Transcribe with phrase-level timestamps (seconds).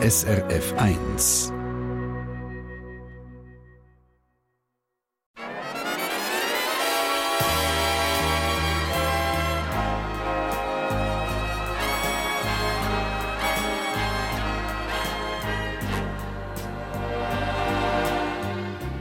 [0.00, 1.52] SRF 1.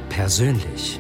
[0.10, 1.00] Persönlich.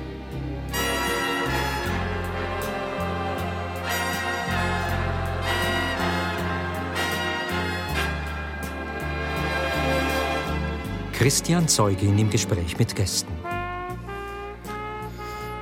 [11.27, 13.33] Christian Zeugin im Gespräch mit Gästen.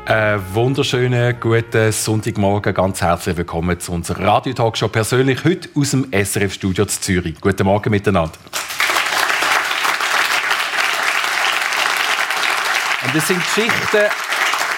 [0.05, 6.85] Einen wunderschönen guten Sonntagmorgen, ganz herzlich willkommen zu unserer Radio-Talkshow persönlich heute aus dem SRF-Studio
[6.85, 7.41] zu Zürich.
[7.41, 8.37] Guten Morgen miteinander.
[13.07, 14.11] Und das sind Geschichten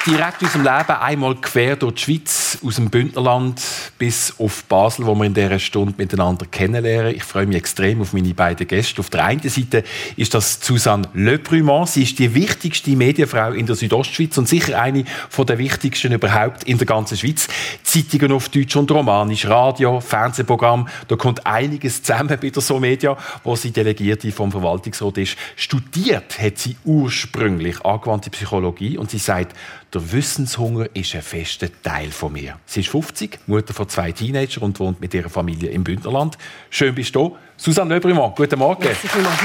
[0.06, 3.62] direkt aus dem Leben, einmal quer durch die Schweiz, aus dem Bündnerland
[3.98, 7.16] bis auf Basel, wo wir in dieser Stunde miteinander kennenlernen.
[7.16, 9.00] Ich freue mich extrem auf meine beiden Gäste.
[9.00, 9.84] Auf der einen Seite
[10.16, 11.90] ist das Susanne Le Brumont.
[11.90, 15.04] Sie ist die wichtigste Medienfrau in der Südostschweiz und sicher eine
[15.38, 17.48] der wichtigsten überhaupt in der ganzen Schweiz.
[17.84, 23.18] Zeitungen auf Deutsch und Romanisch, Radio, Fernsehprogramm, da kommt einiges zusammen bei der So Media,
[23.44, 25.38] wo sie Delegierte vom Verwaltungsrat ist.
[25.56, 29.56] Studiert hat sie ursprünglich angewandte Psychologie und sie sagt,
[29.94, 32.60] der Wissenshunger ist ein fester Teil von mir.
[32.66, 36.38] Sie ist 50, Mutter von zwei Teenagern und wohnt mit ihrer Familie im Bündnerland.
[36.70, 37.36] Schön bist du da.
[37.56, 38.84] Susanne Löbrimann, guten Morgen.
[38.84, 39.40] Merci vielmals,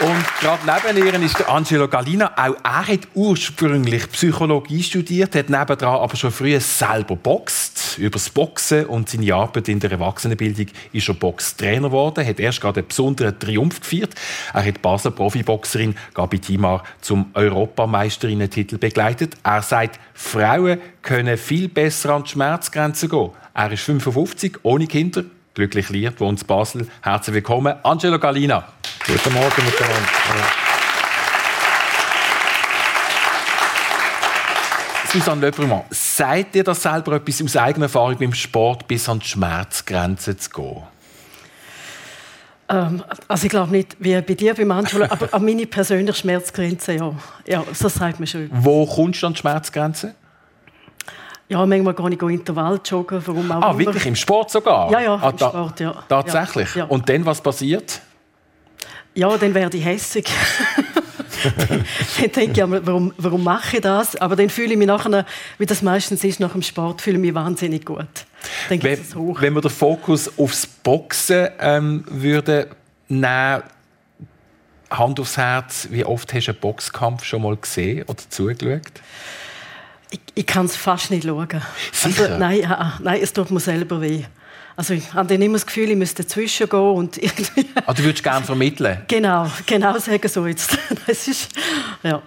[0.00, 0.62] und gerade
[0.94, 2.32] neben ihr ist Angelo Galina.
[2.34, 7.79] Auch er hat ursprünglich Psychologie studiert, hat nebendran aber schon früh selber boxt.
[7.98, 12.60] Über das Boxen und seine Arbeit in der Erwachsenenbildung ist er Boxtrainer geworden, hat erst
[12.60, 14.14] gerade einen besonderen Triumph gefeiert.
[14.52, 19.36] Er hat Basler Profiboxerin Gabi Timar zum Europameisterinnen-Titel begleitet.
[19.42, 23.30] Er sagt, Frauen können viel besser an die Schmerzgrenze gehen.
[23.54, 25.24] Er ist 55, ohne Kinder,
[25.54, 26.88] glücklich lieb, wohnt in Basel.
[27.02, 28.68] Herzlich willkommen, Angelo Galina.
[29.06, 30.69] Guten Morgen miteinander.
[35.12, 39.26] Susanne Löbrmann, seid ihr das selber etwas aus eigener Erfahrung beim Sport bis an die
[39.26, 40.82] Schmerzgrenze zu gehen?
[42.68, 46.92] Ähm, also ich glaube nicht, wie bei dir beim Anschulen, aber an meine persönliche Schmerzgrenze,
[46.92, 47.12] ja.
[47.44, 48.48] Ja, das sagt man schon.
[48.52, 50.14] Wo kommst du an die Schmerzgrenze?
[51.48, 54.06] Ja, manchmal gehe ich Intervall joggen, warum auch Ah, wirklich?
[54.06, 54.92] Im Sport sogar?
[54.92, 56.04] Ja, ja, ah, im Sport, ja.
[56.08, 56.72] Tatsächlich?
[56.76, 56.84] Ja.
[56.84, 58.00] Und dann, was passiert?
[59.16, 60.30] Ja, dann werde ich hässig.
[61.68, 61.84] dann
[62.18, 64.16] denke ich, ja, warum, warum mache ich das?
[64.16, 65.24] Aber dann fühle ich mich nachher,
[65.58, 68.06] wie das meistens ist nach dem Sport, fühle ich mich wahnsinnig gut.
[68.68, 72.68] Dann wenn, wenn wir den Fokus aufs Boxen ähm, würde
[73.08, 73.62] nehmen,
[74.90, 79.00] Hand aufs Herz, wie oft hast du einen Boxkampf schon mal gesehen oder zugeschaut?
[80.10, 81.48] Ich, ich kann es fast nicht schauen.
[81.92, 82.24] Sicher?
[82.24, 84.24] Also, nein, ja, nein, es tut mir selber weh.
[84.80, 87.66] Also ich habe dann immer das Gefühl, ich müsste dazwischen gehen und irgendwie...
[87.84, 89.02] Ah, du würdest gerne vermitteln?
[89.08, 90.78] Genau, genau sagen so jetzt.
[91.06, 91.50] Das ist,
[92.02, 92.22] ja.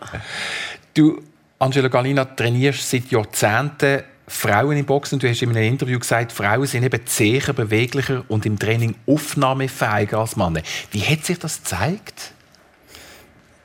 [0.93, 1.19] Du,
[1.57, 5.17] Angela Galina, trainierst seit Jahrzehnten Frauen im Boxen.
[5.17, 10.19] Du hast in einem Interview gesagt, Frauen sind eben zäher, beweglicher und im Training aufnahmefähiger
[10.19, 10.61] als Männer.
[10.91, 12.33] Wie hat sich das gezeigt?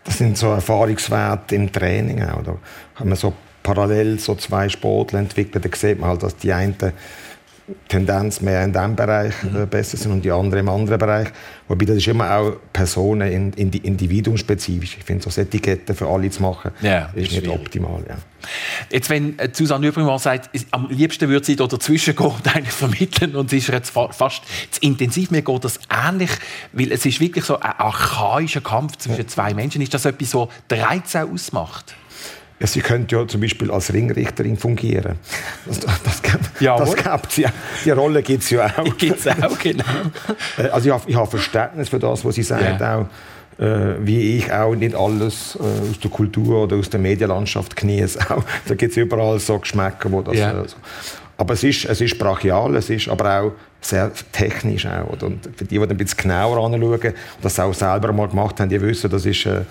[0.05, 2.43] Das sind so Erfahrungswerte im Training auch.
[2.43, 2.57] Da
[2.95, 5.63] haben wir so parallel so zwei Sportler entwickelt.
[5.63, 6.75] Da sieht man halt, dass die einen
[7.89, 11.29] Tendenz mehr in diesem Bereich äh, besser sind und die anderen im anderen Bereich.
[11.69, 14.97] Wobei das ist immer auch Personen, in, in die individuumspezifisch.
[14.99, 18.03] Ich finde, so Etiketten für alle zu machen, ja, ist, ist nicht optimal.
[18.09, 18.17] Ja.
[18.91, 22.75] Jetzt, wenn äh, Susanne Übrigens sagt, am liebsten würde sie da dazwischen gehen und eigentlich
[22.75, 26.31] vermitteln und es ist jetzt fast zu intensiv, mir geht das ähnlich,
[26.73, 29.27] weil es ist wirklich so ein archaischer Kampf zwischen ja.
[29.27, 29.83] zwei Menschen.
[29.83, 31.95] Ist das etwas, was der Reiz auch ausmacht?
[32.61, 35.17] Ja, sie könnte ja zum Beispiel als Ringrichterin fungieren.
[35.67, 37.53] Das, das, das, das ja.
[37.85, 38.85] Die Rolle gibt es ja auch.
[38.99, 39.85] Gibt es auch, genau.
[40.57, 42.97] Äh, also ich habe, ich habe Verständnis für das, was sie sagt, ja.
[42.97, 43.07] auch
[43.59, 48.19] äh, wie ich auch nicht alles äh, aus der Kultur oder aus der Medienlandschaft genieße.
[48.69, 50.37] da gibt es überall so Geschmäcker, wo das...
[50.37, 50.63] Ja.
[50.63, 50.77] Äh, so.
[51.37, 54.87] Aber es ist, es ist brachial, es ist aber auch sehr technisch.
[54.87, 58.59] Auch, und für die, die ein bisschen genauer anschauen und das auch selber mal gemacht
[58.59, 59.47] haben, die wissen, das ist...
[59.47, 59.63] Äh,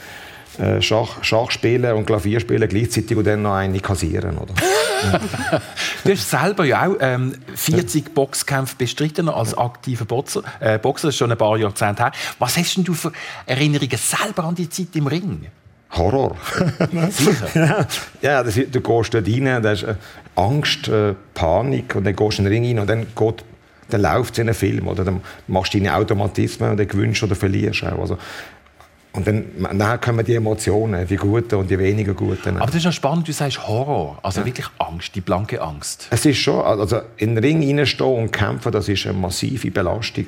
[0.59, 4.37] äh, Schach, Schach spielen und Klavier spielen gleichzeitig und dann noch eine kassieren.
[4.37, 4.53] Oder?
[6.03, 10.43] du hast selber ja auch ähm, 40 Boxkämpfe bestritten als aktiver Boxer.
[10.59, 12.11] Äh, Boxer, das ist schon ein paar Jahrzehnte her.
[12.39, 13.11] Was hast denn du für
[13.45, 15.47] Erinnerungen selber an die Zeit im Ring?
[15.91, 16.35] Horror.
[17.11, 17.87] Sicher?
[18.21, 19.95] ja, das, du gehst dort rein, da ist äh,
[20.35, 23.43] Angst, äh, Panik und dann gehst du in den Ring rein und dann geht
[23.89, 27.23] dann läuft es in einem Film oder dann machst du deine Automatismen und dann gewinnst
[27.23, 27.99] oder verlierst auch.
[27.99, 28.17] Also,
[29.17, 32.57] und dann nachher kommen die Emotionen, die guten und die weniger guten.
[32.57, 34.45] Aber das ist ja spannend, du sagst Horror, also ja.
[34.45, 36.07] wirklich Angst, die blanke Angst.
[36.11, 40.25] Es ist schon, also in den Ring reinstehen und kämpfen, das ist eine massive Belastung.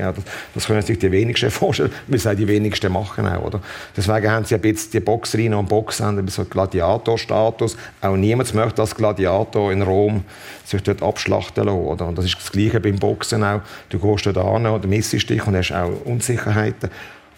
[0.56, 3.60] Das, können sich die wenigsten vorstellen, weil es die wenigsten machen auch, oder?
[3.96, 7.78] Deswegen haben sie ein bisschen die Boxerinnen und Boxer haben so Gladiator-Status.
[8.02, 10.24] Auch niemand möchte als Gladiator in Rom
[10.66, 12.08] sich dort abschlachten lassen, oder?
[12.08, 13.62] Und das ist das Gleiche beim Boxen auch.
[13.90, 16.90] Du gehst dort an oder missest dich und hast auch Unsicherheiten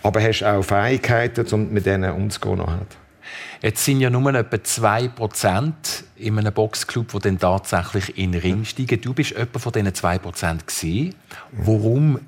[0.03, 2.57] aber hast auch Fähigkeiten, um mit denen umzugehen.
[2.57, 2.85] Nachher.
[3.61, 5.71] Jetzt sind ja nur etwa 2%
[6.17, 8.99] in einem Boxclub, die dann tatsächlich in den Ring steigen.
[8.99, 11.15] Du bist jemand von diesen 2% gewesen.
[11.51, 12.19] Warum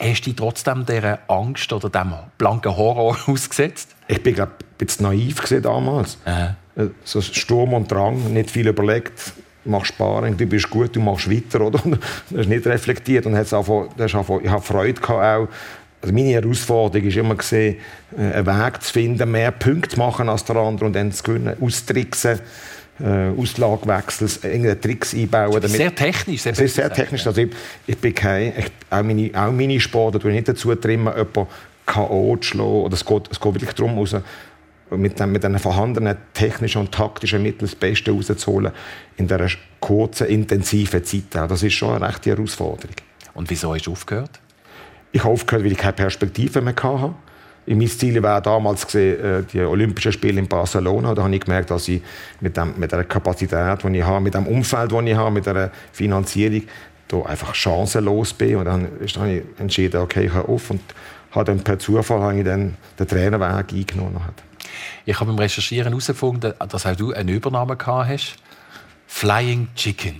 [0.00, 3.94] hast du dich trotzdem dieser Angst oder diesem blanken Horror ausgesetzt?
[4.08, 6.18] Ich bin glaub, ein bisschen naiv damals.
[6.24, 6.56] Aha.
[6.76, 9.32] Äh, so Sturm und Drang, nicht viel überlegt,
[9.64, 11.78] machst Sparen, du bist gut, du machst weiter, oder?
[11.78, 13.86] Du hast nicht reflektiert und hast einfach,
[14.42, 15.48] ich habe Freude gehabt auch
[16.04, 17.76] also meine Herausforderung war immer, gewesen,
[18.16, 21.22] äh, einen Weg zu finden, mehr Punkte zu machen als der andere und dann zu
[21.22, 22.40] gewinnen, austricksen.
[23.00, 25.54] Äh, Auslagewechsel, irgendeinen Tricks einbauen.
[25.54, 25.70] Damit.
[25.70, 26.42] Sehr technisch.
[26.42, 27.26] Sehr, sehr, sehr technisch.
[27.26, 27.50] Also ich,
[27.88, 31.48] ich bin kein, ich, auch, meine, auch meine Sportler tue ich nicht dazu trimmen, jemanden
[31.86, 32.36] K.O.
[32.36, 32.82] zu schlagen.
[32.82, 34.14] Oder es, geht, es geht wirklich darum, raus,
[34.90, 38.70] mit, den, mit den vorhandenen technischen und taktischen Mitteln das Beste rauszuholen
[39.16, 39.48] in dieser
[39.80, 41.24] kurzen, intensiven Zeit.
[41.32, 42.94] Das ist schon eine rechte Herausforderung.
[43.34, 44.38] Und wieso hast du aufgehört?
[45.14, 47.14] Ich habe aufgehört, weil ich keine Perspektive mehr hatte.
[47.66, 51.14] Mein Ziel war damals äh, die Olympischen Spiele in Barcelona.
[51.14, 52.02] Da habe ich gemerkt, dass ich
[52.40, 55.46] mit, dem, mit der Kapazität, die ich habe, mit dem Umfeld, das ich habe, mit
[55.46, 56.62] der Finanzierung,
[57.06, 58.56] da einfach chancenlos bin.
[58.56, 60.80] Und dann habe ich entschieden, okay, ich höre auf und
[61.30, 64.20] habe dann per Zufall habe ich dann den Trainerweg eingenommen.
[65.06, 68.34] Ich habe beim Recherchieren herausgefunden, dass auch du eine Übernahme gehabt hast.
[69.06, 70.16] Flying Chicken.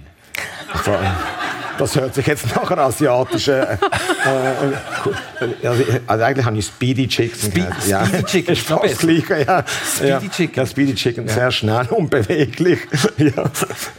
[1.79, 3.55] Das hört sich jetzt nach einer asiatischen.
[3.55, 7.67] Äh, äh, also, also, eigentlich habe ich Speedy Chicken.
[7.87, 8.07] Ja.
[8.07, 9.45] Speedy Chicken ist fast das Gleiche.
[9.47, 9.65] Ja.
[9.97, 10.55] Speedy Chicken.
[10.57, 12.81] Ja, Speedy Chicken, sehr schnell und beweglich.
[13.19, 13.45] ja.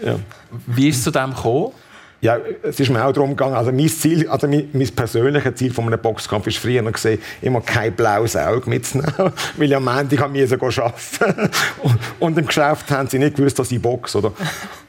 [0.04, 0.20] Ja.
[0.68, 1.72] Wie ist es zu dem gekommen?
[2.22, 5.72] Ja, es ist mir auch darum gegangen, also mein Ziel, also mein, mein persönliches Ziel
[5.72, 9.14] von einem Boxkampf ist früher gesehen, immer kein blaues Auge mitzunehmen,
[9.58, 11.52] weil ich am Ende kann ich arbeiten
[11.84, 14.32] und, und im Geschäft haben sie nicht gewusst, dass ich boxe, oder?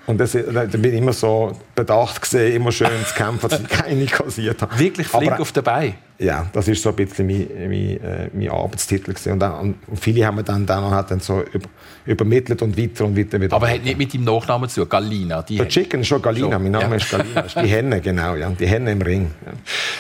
[0.07, 3.69] Und das, da bin ich immer so bedacht gesehen, immer schön zu kämpfen, dass ich
[3.69, 4.79] keine kassiert habe.
[4.79, 5.95] Wirklich flink Aber, auf dabei?
[6.19, 9.33] Ja, das ist so ein bisschen mein, mein, äh, mein Arbeitstitel gewesen.
[9.33, 11.69] Und, dann, und viele haben mir dann, dann, halt dann so über,
[12.07, 13.41] übermittelt und weiter und weiter.
[13.41, 15.43] Wieder Aber hat nicht mit deinem Nachnamen zu Galina?
[15.43, 16.95] Die Der Chicken ist schon Galina, schon, mein Name ja.
[16.95, 17.43] ist Galina.
[17.43, 18.49] Das ist die Henne, genau, ja.
[18.49, 19.31] die Henne im Ring.
[19.45, 19.53] Ja.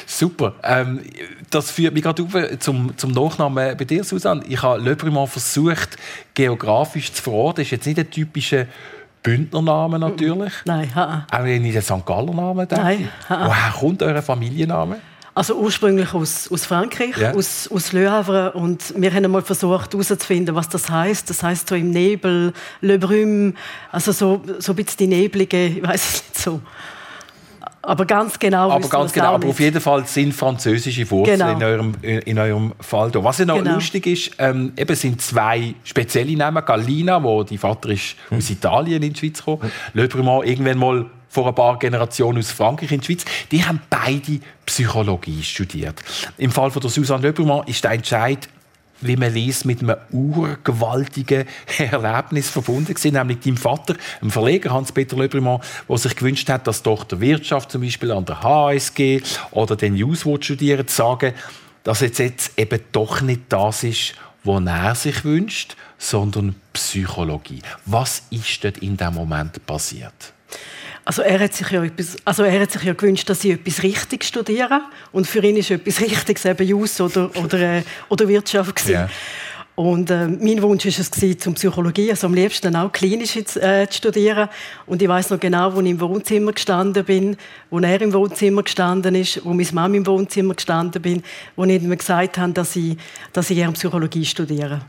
[0.06, 0.54] Super.
[0.62, 1.00] Ähm,
[1.50, 4.42] das führt mich gerade zum, zum Nachnamen bei dir, Susanne.
[4.48, 5.96] Ich habe Le versucht,
[6.34, 7.56] geografisch zu verorten.
[7.56, 8.10] Das ist jetzt nicht ein
[9.26, 10.52] typischer Bündnernamen natürlich.
[10.64, 11.26] Nein, ha.
[11.30, 12.04] Auch nicht der St.
[12.04, 12.66] Galler Name.
[12.70, 13.08] Nein.
[13.28, 13.46] Ha.
[13.46, 14.98] Woher kommt euer Familienname?
[15.34, 17.34] Also ursprünglich aus, aus Frankreich, ja.
[17.34, 18.52] aus, aus Le Havre.
[18.52, 21.28] Und wir haben einmal versucht herauszufinden, was das heißt.
[21.28, 23.52] Das heißt so im Nebel, Le Brume,
[23.92, 26.60] also so, so ein bisschen die neblige, ich weiß es nicht so.
[27.86, 31.52] Aber ganz genau Aber ganz genau, aber auf jeden Fall sind französische Wurzeln genau.
[31.52, 33.22] in, eurem, in eurem Fall da.
[33.22, 33.74] Was ja noch genau.
[33.74, 36.64] lustig ist, ähm, eben sind zwei spezielle Namen.
[36.64, 38.38] Galina, wo die Vater ist hm.
[38.38, 39.62] aus Italien in die Schweiz gekommen.
[39.62, 39.70] Hm.
[39.94, 43.24] Le Brumont irgendwann mal vor ein paar Generationen aus Frankreich in die Schweiz.
[43.52, 46.02] Die haben beide Psychologie studiert.
[46.38, 48.48] Im Fall von der Susanne Le Brumont ist der Entscheid
[49.00, 51.46] wie man liest, mit einem urgewaltigen
[51.78, 56.82] Erlebnis verbunden gewesen, nämlich deinem Vater, dem Verleger Hans-Peter Löbrimann, der sich gewünscht hat, dass
[56.82, 61.34] doch der Wirtschaft zum Beispiel an der HSG oder den News studieren, zu sagen,
[61.84, 67.62] dass jetzt, jetzt eben doch nicht das ist, was er sich wünscht, sondern Psychologie.
[67.84, 70.35] Was ist dort in dem Moment passiert?
[71.06, 73.84] Also er hat sich ja etwas, also er hat sich ja gewünscht, dass ich etwas
[73.84, 74.80] richtig studiere
[75.12, 79.08] und für ihn ist etwas Richtiges eben Jus oder oder äh, oder Wirtschaft Yeah.
[79.76, 83.86] Und äh, mein Wunsch ist es gewesen, zum Psychologie, also am liebsten auch klinisch äh,
[83.88, 84.48] zu studieren.
[84.86, 87.36] Und ich weiß noch genau, wo ich im Wohnzimmer gestanden bin,
[87.68, 91.22] wo er im Wohnzimmer gestanden ist, wo meine Mama im Wohnzimmer gestanden bin,
[91.56, 92.96] wo ich mir gesagt habe, dass ich,
[93.34, 94.80] dass ich gerne Psychologie studiere.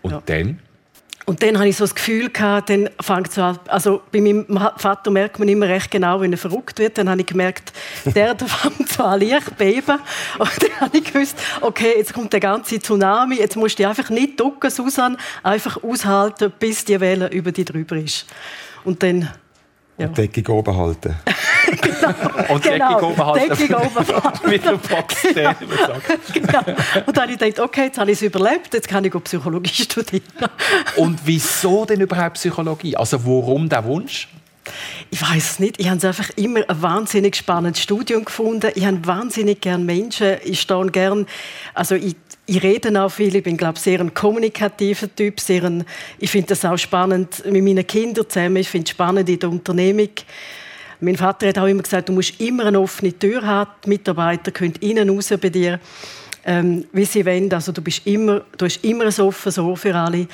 [0.00, 0.22] Und ja.
[0.26, 0.60] dann?
[1.24, 4.46] Und dann hatte ich so das Gefühl, gehabt, dann fängt so an, also bei meinem
[4.76, 6.98] Vater merkt man immer recht genau, wenn er verrückt wird.
[6.98, 7.72] Dann habe ich gemerkt,
[8.04, 10.00] der, der fängt so an leicht beben.
[10.38, 14.10] Und dann habe ich gewusst, okay, jetzt kommt der ganze Tsunami, jetzt musst du einfach
[14.10, 18.26] nicht ducken, Susan, einfach aushalten, bis die Welle über dich drüber ist.
[18.84, 19.28] Und dann
[19.98, 20.08] ja.
[20.08, 21.14] Und Deckung oben halten.
[21.66, 22.52] genau.
[22.54, 22.94] Und genau.
[22.94, 24.50] Deckung oben.
[24.50, 25.52] Mit der Box genau.
[26.32, 26.58] genau.
[27.06, 29.72] Und dann habe ich gedacht, okay, jetzt habe ich es überlebt, jetzt kann ich Psychologie
[29.82, 30.22] studieren.
[30.96, 32.96] Und wieso denn überhaupt Psychologie?
[32.96, 34.28] Also warum der Wunsch?
[35.10, 35.80] Ich weiß es nicht.
[35.80, 38.70] Ich habe einfach immer ein wahnsinnig spannendes Studium gefunden.
[38.74, 40.36] Ich habe wahnsinnig gerne Menschen.
[40.44, 41.26] Ich stehe gern,
[41.74, 45.84] also ich ich rede auch viel, ich bin glaube sehr ein kommunikativer Typ, sehr ein,
[46.18, 49.48] ich finde das auch spannend mit meinen Kindern zusammen, ich finde es spannend in der
[49.48, 50.10] Unternehmung.
[51.02, 54.52] Mein Vater hat auch immer gesagt, du musst immer eine offene Tür haben, die Mitarbeiter
[54.52, 55.80] können innen raus bei dir,
[56.44, 59.94] ähm, wie sie wollen, also du, bist immer, du hast immer ein offenes Ohr für
[59.96, 60.28] alle.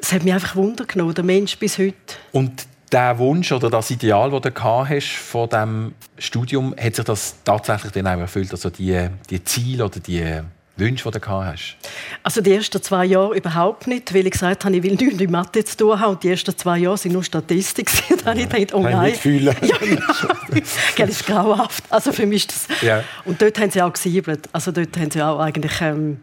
[0.00, 1.94] Es hat mich einfach Wunder genommen, der Mensch bis heute.
[2.32, 7.36] Und der Wunsch oder das Ideal, das du hast von diesem Studium, hat sich das
[7.44, 8.50] tatsächlich dann auch erfüllt?
[8.50, 10.40] Also die, die Ziele oder die
[10.76, 11.76] Wünsche, die du hast?
[12.22, 15.30] Also die ersten zwei Jahre überhaupt nicht, weil ich gesagt habe, ich will nichts mit
[15.30, 16.12] Mathe zu tun haben.
[16.12, 17.90] Und die ersten zwei Jahre waren nur Statistik.
[18.24, 19.14] da habe ich gedacht, oh nein.
[20.96, 21.84] Ja, das ist grauhaft.
[21.90, 22.68] Also für mich das...
[22.80, 23.04] Ja.
[23.24, 24.48] Und dort haben sie auch gesiebelt.
[24.52, 25.80] Also dort haben sie auch eigentlich...
[25.80, 26.18] Ähm,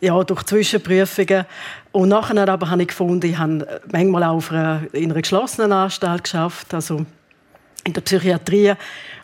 [0.00, 1.46] ja, durch Zwischenprüfungen.
[1.92, 6.24] Und nachher aber habe ich gefunden, ich habe manchmal auch einer, in einer geschlossenen Anstalt
[6.24, 7.06] geschafft, also
[7.84, 8.74] in der Psychiatrie.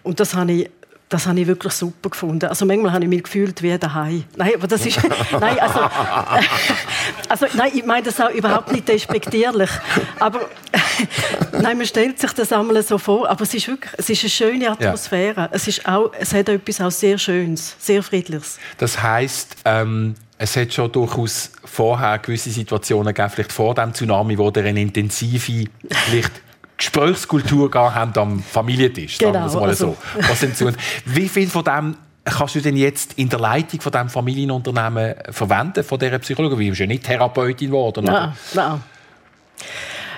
[0.02, 0.70] Und das habe ich
[1.12, 2.46] das habe ich wirklich super gefunden.
[2.46, 4.24] Also manchmal habe ich mich gefühlt wie daheim.
[4.36, 4.98] Nein, aber das ist
[5.40, 5.80] nein, also,
[7.28, 9.70] also nein, ich meine das auch überhaupt nicht despektierlich.
[10.18, 10.48] Aber
[11.52, 13.28] nein, man stellt sich das einmal so vor.
[13.28, 15.42] Aber es ist wirklich, es ist eine schöne Atmosphäre.
[15.42, 15.48] Ja.
[15.52, 18.58] Es ist auch, es hat etwas auch sehr Schönes, sehr friedliches.
[18.78, 24.38] Das heißt, ähm, es hat schon durchaus vorher gewisse Situationen gegeben, vielleicht vor dem Tsunami,
[24.38, 25.66] wo der eine intensive,
[26.06, 26.32] vielleicht
[26.82, 29.18] Gesprächskultur haben am Familientisch.
[29.18, 29.96] Genau, sagen wir mal also.
[30.14, 30.22] so.
[30.28, 34.08] Was sind Wie viel von dem kannst du denn jetzt in der Leitung von diesem
[34.08, 36.64] Familienunternehmen verwenden, von dieser Psychologie?
[36.64, 38.04] Du bist ja nicht Therapeutin geworden.
[38.04, 38.82] Nein, nein.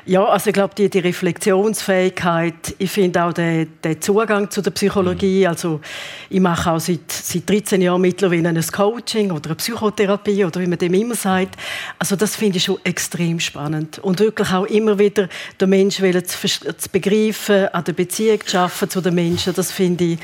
[0.06, 4.70] Ja, also ich glaube, die, die Reflexionsfähigkeit, ich finde auch den, den, Zugang zu der
[4.72, 5.46] Psychologie, mhm.
[5.46, 5.80] also
[6.28, 10.66] ich mache auch seit, seit 13 Jahren mittlerweile ein Coaching oder eine Psychotherapie oder wie
[10.66, 11.56] man dem immer sagt.
[11.98, 15.26] Also das finde ich schon extrem spannend und wirklich auch immer wieder
[15.58, 20.04] den Menschen zu, zu begreifen, an der Beziehung zu arbeiten zu den Menschen, das finde
[20.04, 20.18] ich,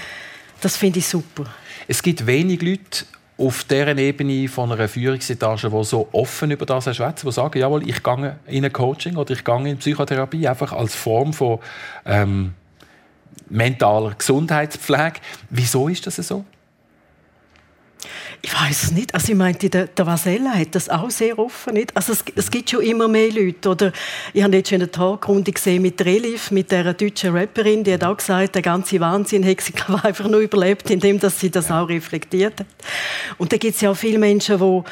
[0.61, 1.47] das finde ich super.
[1.89, 3.07] Es gibt wenig Leute,
[3.41, 7.89] auf dieser Ebene von einer Führungsetage, die so offen über das schwätzen, die sagen, jawohl,
[7.89, 11.59] ich gehe in ein Coaching oder ich gehe in Psychotherapie, einfach als Form von
[12.05, 12.53] ähm,
[13.49, 15.21] mentaler Gesundheitspflege.
[15.49, 16.45] Wieso ist das so?
[18.43, 19.15] Ich weiß es nicht.
[19.15, 21.75] Also ich meinte, der, der Vasella hat das auch sehr offen.
[21.75, 21.97] Nicht?
[21.97, 23.69] Also es, es gibt schon immer mehr Leute.
[23.69, 23.93] Oder
[24.33, 28.05] ich habe jetzt schon eine Talkrunde gesehen mit Relif, mit der deutschen Rapperin, die hat
[28.05, 31.89] auch gesagt, der ganze Wahnsinn hat sie einfach nur überlebt, indem dass sie das auch
[31.89, 32.67] reflektiert hat.
[33.39, 34.83] Und da gibt es ja auch viele Menschen, die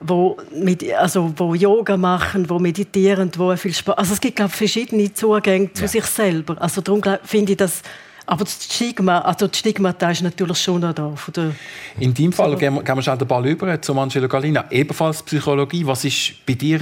[0.00, 3.98] wo, mit, also, wo Yoga machen, wo meditieren, wo viel Spaß.
[3.98, 5.88] Also es gibt glaube verschiedene Zugänge zu ja.
[5.88, 6.56] sich selber.
[6.60, 7.82] Also darum finde ich das
[8.28, 11.14] aber das Stigma, also das Stigmata ist natürlich schon noch da.
[11.98, 14.66] In deinem Fall gehen wir, gehen wir schon den Ball über zu Angelo Galina.
[14.70, 15.86] Ebenfalls Psychologie.
[15.86, 16.10] Was war
[16.46, 16.80] bei dir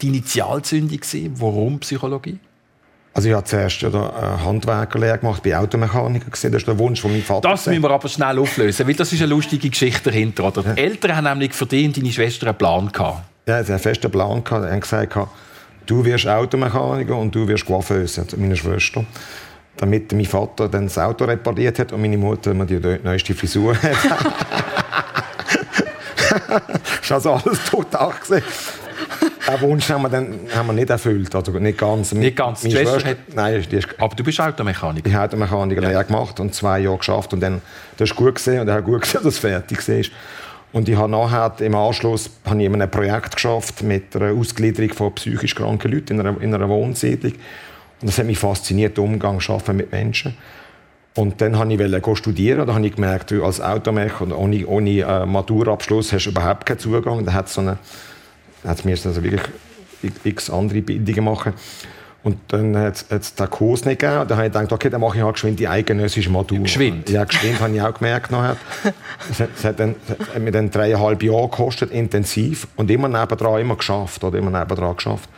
[0.00, 1.00] die Initialzündung?
[1.34, 2.38] Warum Psychologie?
[3.12, 6.52] Also ich habe zuerst ja eine Handwerkerlehre gemacht, bei Automechaniker gesehen.
[6.52, 7.48] Das ist der Wunsch von meinem Vater.
[7.48, 10.44] Das müssen wir aber schnell auflösen, weil das ist eine lustige Geschichte dahinter.
[10.44, 10.62] Oder?
[10.62, 13.22] Die Eltern haben nämlich für dich und deine Schwester einen Plan gehabt.
[13.48, 14.64] Ja, sie haben einen festen Plan gehabt.
[14.64, 15.18] Sie haben gesagt,
[15.86, 19.04] du wirst Automechaniker und du wirst Coiffeuse, meine Schwester
[19.76, 23.74] damit mein Vater dann das Auto repariert hat und meine Mutter mir die neueste Frisur
[23.76, 23.96] hat.
[26.58, 28.42] das ist also alles total gesehen.
[29.46, 32.12] Den Wunsch haben wir, dann, haben wir nicht erfüllt, also nicht ganz.
[32.12, 32.62] Nicht ganz.
[32.62, 35.06] Meine Schwester, hat, nein, die ist, aber du bist Automechaniker.
[35.06, 36.02] Ich habe Automechaniker ja.
[36.02, 37.60] gemacht und zwei Jahre geschafft und dann
[37.96, 40.04] das ist gut gesehen und er hat gut gesehen, dass es fertig war.
[40.72, 45.14] Und ich habe nachher im Anschluss habe ich ein Projekt geschafft mit einer Ausgliederung von
[45.14, 47.34] psychisch kranken Leuten in einer, in einer Wohnsiedlung.
[48.04, 50.36] Und das hat mich fasziniert, der Umgang schaffen mit Menschen.
[51.14, 52.66] Und dann wollte ich studieren.
[52.66, 56.66] Da habe ich gemerkt, du als Automech und ohne, ohne äh, Maturabschluss hast du überhaupt
[56.66, 57.24] keinen Zugang.
[57.24, 57.78] Da hat es so eine,
[58.62, 59.40] hat mir also wirklich
[60.22, 61.54] x andere Bildungen machen.
[62.24, 64.28] Und dann hat es den Kurs nicht gegeben.
[64.28, 66.58] Da habe ich gedacht, okay, dann mache ich halt geschwind die eidgenössische Matur.
[66.58, 67.08] Geschwind?
[67.08, 68.30] Ja, geschwind habe ich auch gemerkt.
[68.30, 68.58] Nachher.
[69.30, 69.94] Es hat, es hat, dann,
[70.34, 72.68] hat mir dann dreieinhalb Jahre gekostet, intensiv.
[72.76, 74.22] Und immer nebendran immer geschafft.
[74.22, 75.30] Oder immer nebendran geschafft.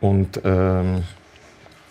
[0.00, 1.04] Und ähm,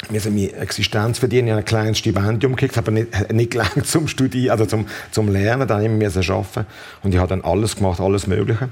[0.10, 1.48] wir sind meine Existenz verdienen.
[1.48, 5.30] Ich habe ein kleines Stipendium gekriegt, aber nicht, nicht gelangt zum Studieren, also zum, zum
[5.32, 5.68] Lernen.
[5.68, 6.66] Dann immer arbeiten.
[7.04, 8.70] Und ich habe dann alles gemacht, alles Mögliche.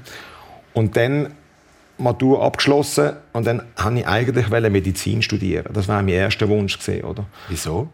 [0.72, 1.34] Und dann
[1.98, 5.66] Matur abgeschlossen und dann wollte ich eigentlich Medizin studieren.
[5.72, 7.26] Das war mein erster Wunsch gewesen, oder?
[7.48, 7.88] Wieso?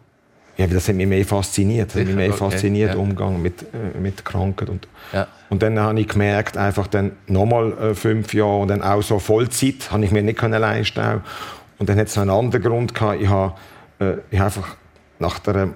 [0.57, 1.91] Ja, das hat mich mehr fasziniert.
[1.91, 2.39] Das hat mich mehr okay.
[2.39, 3.01] fasziniert, ja.
[3.01, 4.71] Umgang mit, äh, mit Krankheit.
[4.71, 5.27] Und, ja.
[5.51, 9.19] und dann habe ich gemerkt, einfach dann nochmal äh, fünf Jahre und dann auch so
[9.19, 11.23] Vollzeit, habe ich mir nicht leisten
[11.79, 13.21] und dann hat es einen anderen Grund gehabt.
[13.21, 13.55] Ich habe,
[13.99, 14.77] äh, ich einfach
[15.19, 15.71] nach der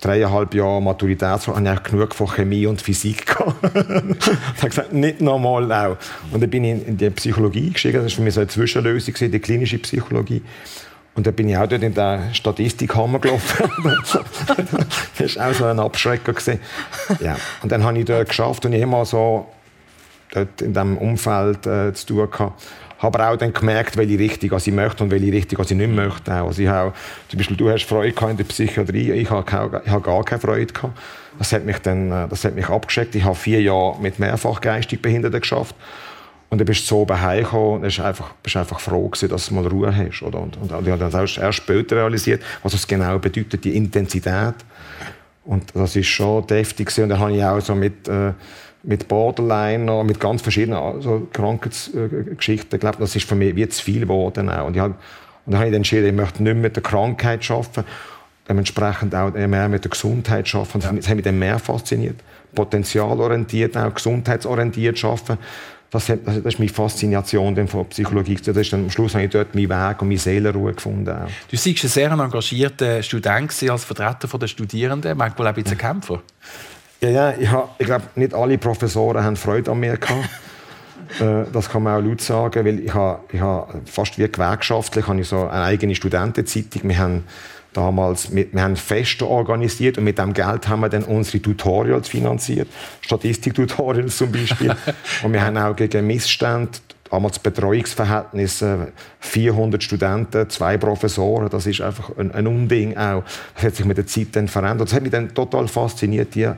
[0.00, 5.72] dreieinhalb Jahren Maturität habe ich genug von Chemie und Physik ich habe gesagt, nicht nochmal
[5.72, 5.96] auch.
[6.32, 8.02] Und dann bin ich in die Psychologie gestiegen.
[8.02, 10.42] Das war für mich so eine Zwischenlösung, die klinische Psychologie.
[11.14, 13.70] Und dann bin ich auch dort in der Statistikhammer gelaufen.
[15.18, 16.34] das war auch so ein Abschrecker.
[17.20, 17.36] Ja.
[17.62, 19.46] Und dann habe ich dort geschafft und ich immer so
[20.32, 22.62] dort in diesem Umfeld äh, zu tun gehabt.
[22.98, 26.32] Habe aber auch dann gemerkt, welche Richtung ich möchte und welche Richtung ich nicht möchte.
[26.32, 26.92] Also ich habe,
[27.28, 30.72] zum Beispiel, du hast Freude in der Psychiatrie, ich habe, ich habe gar keine Freude
[30.72, 30.98] gehabt.
[31.38, 33.14] Das hat mich dann, äh, das hat mich abgeschreckt.
[33.14, 35.74] Ich habe vier Jahre mit mehrfach geistig Behinderten geschafft.
[36.48, 39.48] Und dann bist du so bei heimgekommen und bist einfach, bist einfach froh gewesen, dass
[39.48, 40.22] du mal Ruhe hast.
[40.22, 40.40] Oder?
[40.40, 43.76] Und, und, und ich habe dann erst, erst später realisiert, was es genau bedeutet, die
[43.76, 44.54] Intensität.
[45.44, 47.04] Und das ist schon deftig gewesen.
[47.04, 48.32] Und dann habe ich auch so mit, äh,
[48.86, 53.82] mit Borderline, mit ganz verschiedenen also Krankheitsgeschichten, ich glaube, das ist für mich wie zu
[53.82, 54.48] viel geworden.
[54.48, 54.66] Auch.
[54.66, 54.94] Und, ich habe,
[55.44, 57.84] und dann habe ich entschieden, ich möchte nicht mehr mit der Krankheit arbeiten,
[58.48, 60.96] dementsprechend auch mehr mit der Gesundheit arbeiten.
[60.96, 62.16] Das hat mich dann mehr fasziniert.
[62.54, 65.38] Potenzialorientiert, auch gesundheitsorientiert arbeiten
[65.90, 68.36] das, hat, das, ist meine Faszination von Psychologie.
[68.36, 71.08] Das ist dann, am Schluss habe ich dort meinen Weg und meine Seelenruhe gefunden.
[71.08, 71.28] Auch.
[71.50, 76.22] Du warst ein sehr engagierter Student als Vertreter der Studierenden, manchmal auch ein bisschen Kämpfer.
[77.00, 77.48] Ja, ja ich,
[77.78, 80.28] ich glaube, nicht alle Professoren haben Freude an mir gehabt.
[81.20, 85.06] Äh, das kann man auch laut sagen, weil ich habe, ich habe fast wie gewerkschaftlich
[85.06, 86.88] habe ich so eine eigene Studentenzeitung.
[86.88, 87.24] Wir haben
[87.72, 92.08] damals, mit, wir haben Feste organisiert und mit dem Geld haben wir dann unsere Tutorials
[92.08, 92.68] finanziert,
[93.02, 94.74] Statistik-Tutorials zum Beispiel.
[95.22, 96.78] und wir haben auch gegen Missstände
[97.10, 98.64] damals Betreuungsverhältnis
[99.20, 103.22] 400 Studenten, zwei Professoren, das ist einfach ein, ein Unding auch.
[103.54, 104.88] Das hat sich mit der Zeit dann verändert.
[104.88, 106.50] Das hat mich dann total fasziniert, die,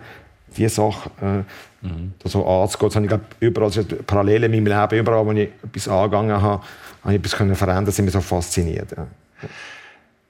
[0.58, 2.12] die Sache äh, mhm.
[2.24, 2.88] so anzugehen.
[2.88, 6.62] Das habe ich überall, also parallel in meinem Leben, überall, wo ich etwas angegangen habe,
[7.04, 8.90] habe ich etwas verändern das hat mich so fasziniert.
[8.96, 9.06] Ja.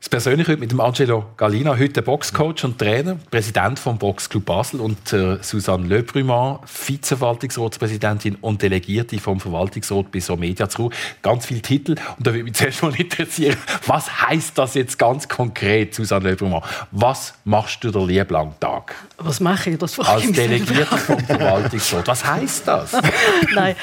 [0.00, 5.12] Das Persönliche mit dem Angelo Galina, heute Boxcoach und Trainer, Präsident vom Boxclub Basel und
[5.12, 11.62] äh, Susanne Le Brumant, Vizeverwaltungsratspräsidentin und Delegierte vom Verwaltungsrat bei So Media zu Ganz viele
[11.62, 11.96] Titel.
[12.16, 13.56] Und da würde mich zuerst mal interessieren,
[13.88, 16.64] was heißt das jetzt ganz konkret, Susanne Le Brumant?
[16.92, 18.94] Was machst du den lieben Tag?
[19.16, 19.78] Was mache ich?
[19.78, 22.06] Das Als Delegierte vom Verwaltungsrat.
[22.06, 22.92] Was heißt das?
[23.52, 23.74] Nein.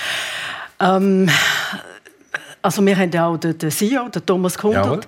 [0.80, 1.30] Ähm,
[2.62, 4.86] also wir haben ja auch den, CEO, den Thomas Kundert.
[4.86, 5.02] Jawohl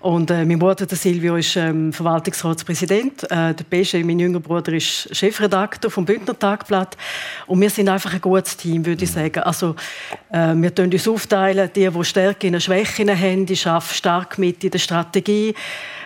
[0.00, 3.24] und äh, mein Bruder, der Silvio, ist ähm, Verwaltungsratspräsident.
[3.24, 6.96] Äh, der Pesche, mein jüngerer Bruder, ist Chefredakteur vom Bündner Tagblatt.
[7.46, 9.40] Und wir sind einfach ein gutes Team, würde ich sagen.
[9.42, 9.76] Also,
[10.32, 14.64] äh, wir teilen uns aufteilen, die, die Stärken und Schwächen haben, die arbeiten stark mit
[14.64, 15.54] in der Strategie.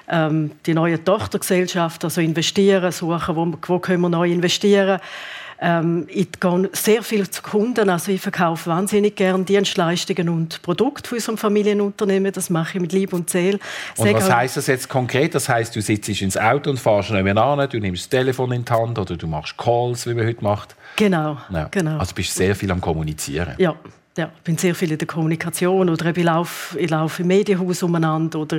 [0.09, 6.07] Ähm, die neue Tochtergesellschaft, also investieren, suchen, wo, wo können wir neu investieren können ähm,
[6.09, 11.15] ich gehe sehr viel zu Kunden, also ich verkaufe wahnsinnig gerne Dienstleistungen und Produkte für
[11.17, 12.33] unserem Familienunternehmen.
[12.33, 13.59] Das mache ich mit Liebe und Seele.
[13.97, 15.35] Und was heißt das jetzt konkret?
[15.35, 18.65] Das heißt, du sitzt ins Auto und fährst nicht an, du nimmst das Telefon in
[18.65, 20.77] die Hand oder du machst Calls, wie man heute macht.
[20.97, 21.69] Genau, ja.
[21.71, 21.99] genau.
[21.99, 23.55] Also bist du sehr viel am Kommunizieren.
[23.59, 23.75] Ja,
[24.17, 27.83] ja, ich bin sehr viel in der Kommunikation oder ich laufe, ich laufe im Medienhaus
[27.83, 28.59] umeinander oder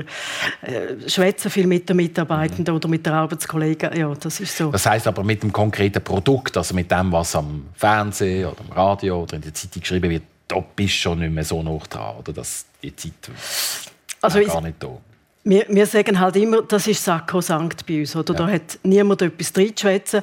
[0.62, 2.78] äh, schwätze viel mit den Mitarbeitenden mhm.
[2.78, 3.98] oder mit den Arbeitskollegen.
[3.98, 4.72] Ja, das ist so.
[4.72, 8.72] Das heißt aber mit dem konkreten Produkt, also mit dem, was am Fernsehen oder am
[8.72, 11.88] Radio oder in der Zeitung geschrieben wird, da bist du schon nicht mehr so noch
[11.88, 12.34] dran, oder?
[12.34, 13.14] Das, die Zeit
[14.22, 14.98] also gar nicht da.
[15.48, 18.16] Wir, wir sagen halt immer, das ist sakrosankt bei uns.
[18.16, 18.34] Oder?
[18.34, 18.40] Ja.
[18.40, 20.22] Da hat niemand etwas drinzuschwätzen.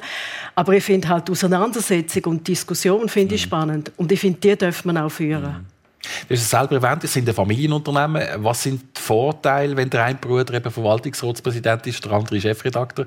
[0.53, 3.47] Aber ich finde halt Auseinandersetzung und Diskussion finde ich mhm.
[3.47, 3.91] spannend.
[3.95, 5.43] Und ich finde, die dürfen man auch führen.
[5.43, 5.65] Mhm.
[6.27, 8.21] Du hast es selber erwähnt, es sind ein Familienunternehmen.
[8.43, 13.05] Was sind die Vorteile, wenn der eine Bruder eben Verwaltungsratspräsident ist, der andere Chefredakteur?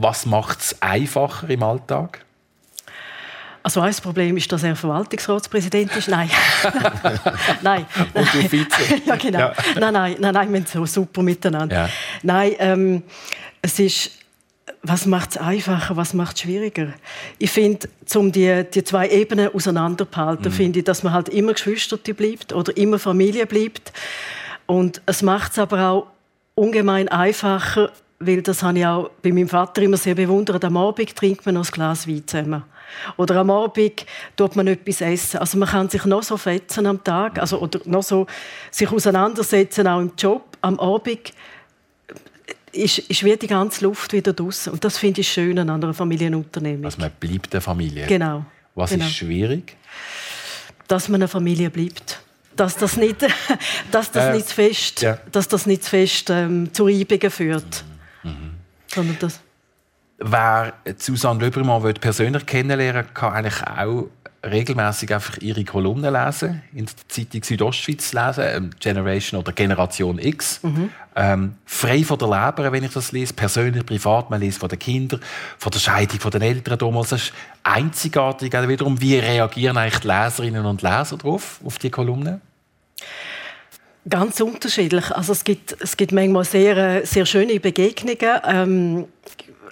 [0.00, 2.24] Was macht es einfacher im Alltag?
[3.62, 6.08] Also ein Problem ist, dass er Verwaltungsratspräsident ist.
[6.08, 6.28] Nein.
[7.62, 7.86] nein.
[8.12, 8.66] Und du Vize.
[9.06, 9.38] ja, genau.
[9.38, 9.54] Ja.
[9.78, 11.76] Nein, nein, nein, nein, wir sind so super miteinander.
[11.76, 11.88] Ja.
[12.22, 13.02] Nein, ähm,
[13.60, 14.10] es ist
[14.84, 16.88] was macht es einfacher, was macht es schwieriger?
[17.38, 20.56] Ich finde, um die, die zwei Ebenen auseinanderzuhalten, mhm.
[20.56, 23.92] finde ich, dass man halt immer Geschwister bleibt oder immer Familie bleibt.
[24.66, 26.06] Und es macht es aber auch
[26.54, 30.64] ungemein einfacher, weil das habe ich auch bei meinem Vater immer sehr bewundert.
[30.64, 32.64] Am Abend trinkt man noch ein Glas Wein zusammen.
[33.16, 35.38] Oder am Abend tut man etwas essen.
[35.38, 38.26] Also man kann sich noch so fetzen am Tag, also, oder noch so
[38.70, 40.44] sich auseinandersetzen, auch im Job.
[40.60, 41.32] Am Abend
[42.72, 44.72] ist, ist wie die ganze Luft wieder draußen.
[44.72, 46.84] Und das finde ich schön an einer Familienunternehmung.
[46.84, 48.06] Also man bleibt eine Familie.
[48.06, 48.44] Genau.
[48.74, 49.04] Was genau.
[49.04, 49.76] ist schwierig?
[50.88, 52.20] Dass man eine Familie bleibt.
[52.56, 53.16] Dass das nicht,
[53.90, 55.18] dass das äh, nicht zu fest, ja.
[55.30, 57.84] dass das nicht fest ähm, zu Reibungen führt.
[58.22, 58.30] Mhm.
[58.30, 58.54] Mhm.
[58.86, 59.40] Sondern das
[60.18, 64.08] Wer Susanne Löbermann persönlich kennenlernen will, kann eigentlich auch
[64.44, 70.60] regelmäßig einfach ihre Kolumnen lesen, in der Zeitung Südostschweiz lesen, ähm, Generation oder Generation X.
[70.62, 70.90] Mhm.
[71.14, 74.78] Ähm, frei von der Leber, wenn ich das lese, persönlich, privat, man liest von den
[74.78, 75.20] Kindern,
[75.58, 77.10] von der Scheidung von den Eltern damals.
[77.10, 78.54] Das ist einzigartig.
[78.54, 82.40] Also wiederum, wie reagieren eigentlich die Leserinnen und Leser darauf, auf die Kolumnen?
[84.08, 85.12] Ganz unterschiedlich.
[85.12, 88.40] Also es gibt, es gibt manchmal sehr, äh, sehr schöne Begegnungen.
[88.44, 89.04] Ähm,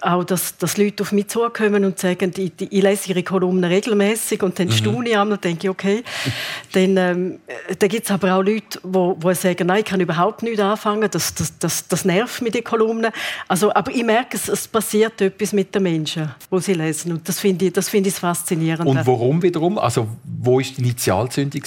[0.01, 4.43] auch, dass, dass Leute auf mich zukommen und sagen, ich, ich lese ihre Kolumnen regelmäßig
[4.43, 4.71] und dann mhm.
[4.71, 6.03] staune ich einmal und denke, okay.
[6.73, 7.39] dann ähm,
[7.77, 11.33] dann gibt es aber auch Leute, die sagen, nein, ich kann überhaupt nicht anfangen, das,
[11.33, 13.11] das, das, das nervt mich, die Kolumnen.
[13.47, 17.27] Also, aber ich merke, es, es passiert etwas mit den Menschen, die sie lesen und
[17.27, 18.87] das finde ich, das find ich faszinierend.
[18.87, 19.77] Und warum wiederum?
[19.77, 21.61] Also, wo war die Initialzündung?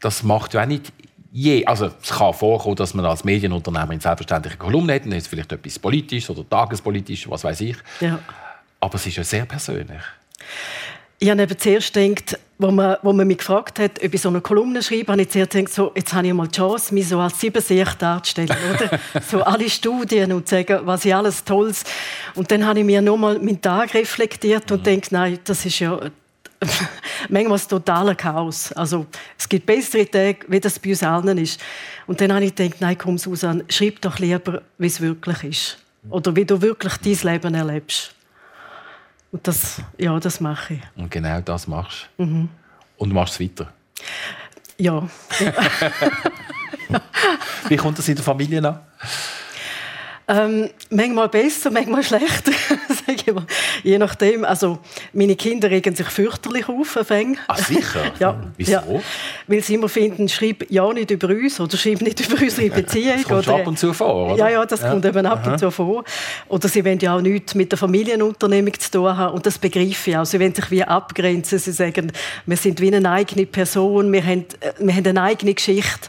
[0.00, 0.92] Das macht ja auch nicht
[1.32, 5.52] je, also es kann vorkommen, dass man als Medienunternehmer selbstverständlich eine Kolumne hat, ist vielleicht
[5.52, 7.76] etwas Politisches oder Tagespolitisches, was weiß ich.
[8.00, 8.18] Ja.
[8.80, 10.02] Aber es ist ja sehr persönlich.
[11.18, 14.28] Ich habe eben zuerst gedacht, wo man, wo man mich gefragt hat, ob ich so
[14.28, 17.08] eine Kolumne schreibe, habe ich zuerst gedacht, so, jetzt habe ich mal die Chance, mich
[17.08, 18.50] so als Siebensicht darzustellen.
[18.74, 18.98] Oder?
[19.20, 21.84] so alle Studien und sagen, was ich alles Tolles.
[22.34, 24.84] Und dann habe ich mir nochmal meinen Tag reflektiert und mhm.
[24.84, 26.00] denke, nein, das ist ja
[27.28, 28.72] manchmal ist totaler Chaos.
[28.72, 29.06] Also,
[29.38, 31.60] es gibt bessere Tage, wie das bei uns allen ist.
[32.06, 35.78] Und dann habe ich gedacht, nein, komm, Susan, schreib doch lieber, wie es wirklich ist.
[36.10, 38.14] Oder wie du wirklich dein Leben erlebst.
[39.30, 40.80] Und das, ja, das mache ich.
[40.96, 42.24] Und genau das machst du.
[42.24, 42.48] Mhm.
[42.96, 43.72] Und du machst es weiter.
[44.78, 45.08] Ja.
[47.68, 48.80] wie kommt das in der Familie an?
[50.28, 52.52] Ähm, manchmal besser, manchmal schlechter,
[52.88, 53.44] sage ich mal.
[53.82, 54.44] Je nachdem.
[54.44, 54.78] Also,
[55.12, 56.96] meine Kinder regen sich fürchterlich auf.
[57.48, 58.12] Ah, sicher?
[58.20, 58.40] ja.
[58.56, 58.72] Wieso?
[58.72, 58.84] Ja.
[59.48, 63.16] Weil sie immer finden, schreib ja nicht über uns oder schreib nicht über unsere Beziehung.
[63.16, 64.36] das kommt oder, ab und zu vor, oder?
[64.36, 64.90] Ja, ja, das ja.
[64.90, 65.52] kommt eben ab Aha.
[65.52, 66.04] und zu vor.
[66.48, 69.34] Oder sie wollen ja auch nichts mit der Familienunternehmung zu tun haben.
[69.34, 70.24] Und das begreife ich auch.
[70.24, 71.58] Sie wollen sich wie abgrenzen.
[71.58, 72.12] Sie sagen,
[72.46, 76.08] wir sind wie eine eigene Person, wir haben, äh, wir haben eine eigene Geschichte.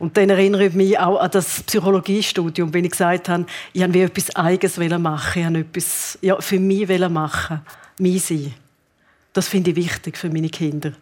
[0.00, 4.02] Und dann erinnere ich mich auch an das Psychologiestudium, wenn ich gesagt habe, ich wollte
[4.02, 7.60] etwas Eigenes machen, ich wollte etwas ja, für mich machen,
[7.98, 8.54] mein Sein.
[9.32, 10.92] Das finde ich wichtig für meine Kinder.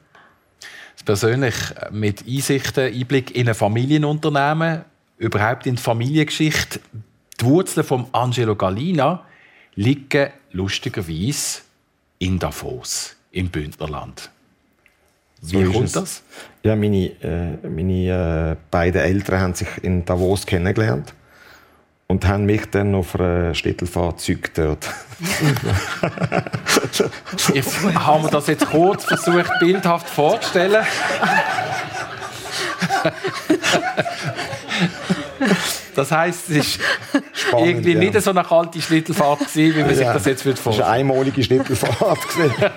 [1.05, 1.55] Persönlich
[1.91, 4.85] mit Einsichten, Einblick in ein Familienunternehmen,
[5.19, 6.81] überhaupt in die Familiengeschichte,
[7.41, 9.25] die Wurzeln von Angelo Galina
[9.75, 11.63] liegen lustigerweise
[12.19, 14.31] in Davos, im Bündnerland.
[15.41, 16.23] Wie so kommt das?
[16.63, 21.15] Ja, meine, äh, meine äh, beiden Eltern haben sich in Davos kennengelernt
[22.11, 24.89] und haben mich dann auf einer Schlittelfahrt gezeugt dort.
[27.55, 30.85] jetzt haben wir das jetzt kurz versucht, bildhaft vorzustellen.
[35.95, 36.81] Das heisst, es ist
[37.33, 38.01] Spannend, irgendwie ja.
[38.01, 40.95] nicht so eine kalte Schlittelfahrt gewesen, wie man sich das jetzt vorstellen Es war eine
[40.95, 42.19] einmalige Schlittelfahrt.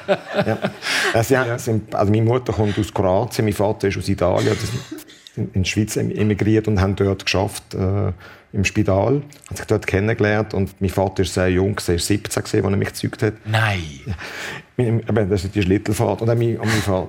[0.46, 0.60] ja.
[1.12, 1.42] Also, ja.
[1.44, 4.56] also meine Mutter kommt aus Kroatien, mein Vater ist aus Italien.
[5.36, 8.12] in die Schweiz emigriert und haben dort geschafft äh,
[8.54, 12.44] im Spital, haben sich dort kennengelernt und mein Vater ist sehr jung, er war 17,
[12.44, 13.34] als er mich gezeugt hat.
[13.46, 13.84] Nein!
[14.76, 15.00] Ja.
[15.12, 16.24] Das ist die Schlittelfahrt.
[16.24, 16.58] Und auch meine,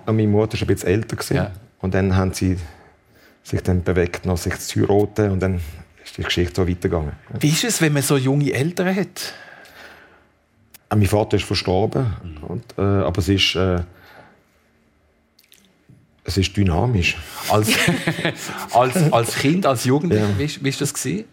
[0.06, 1.34] meine Mutter war ein bisschen älter.
[1.34, 1.50] Ja.
[1.80, 2.58] Und dann haben sie
[3.42, 5.62] sich dann bewegt, noch sich zu heiraten und dann
[6.04, 7.12] ist die Geschichte so weitergegangen.
[7.40, 9.32] Wie ist es, wenn man so junge Eltern hat?
[10.90, 12.44] Äh, mein Vater ist verstorben, mhm.
[12.44, 13.80] und, äh, aber es ist, äh,
[16.24, 17.16] es ist dynamisch.
[17.50, 17.68] Als,
[18.72, 20.38] als, als Kind, als Jugendlicher, ja.
[20.38, 20.94] wie, wie war das?
[20.94, 21.24] Gewesen?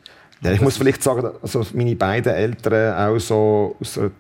[0.41, 4.11] Ja, ich muss vielleicht sagen, also meine beiden Eltern auch so aus einer,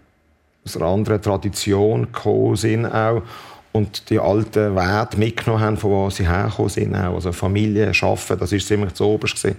[0.63, 3.23] aus einer anderen Tradition gekommen sind auch
[3.71, 6.95] und die alten Werte mitgenommen haben, von wo sie hergekommen sind.
[6.95, 7.15] Auch.
[7.15, 9.41] Also Familie, Arbeiten, das war ziemlich zu oberst.
[9.41, 9.57] Gewesen.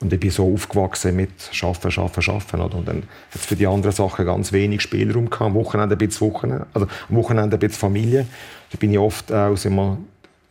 [0.00, 2.60] Und ich bin so aufgewachsen mit Schaffen, Schaffen, Schaffen.
[2.60, 2.76] Oder?
[2.76, 5.42] Und dann hat es für die anderen Sachen ganz wenig Spielraum gehabt.
[5.42, 8.26] Am Wochenende ein bisschen Wochenende, also am Wochenende ein bisschen Familie.
[8.72, 9.98] Da bin ich oft auch immer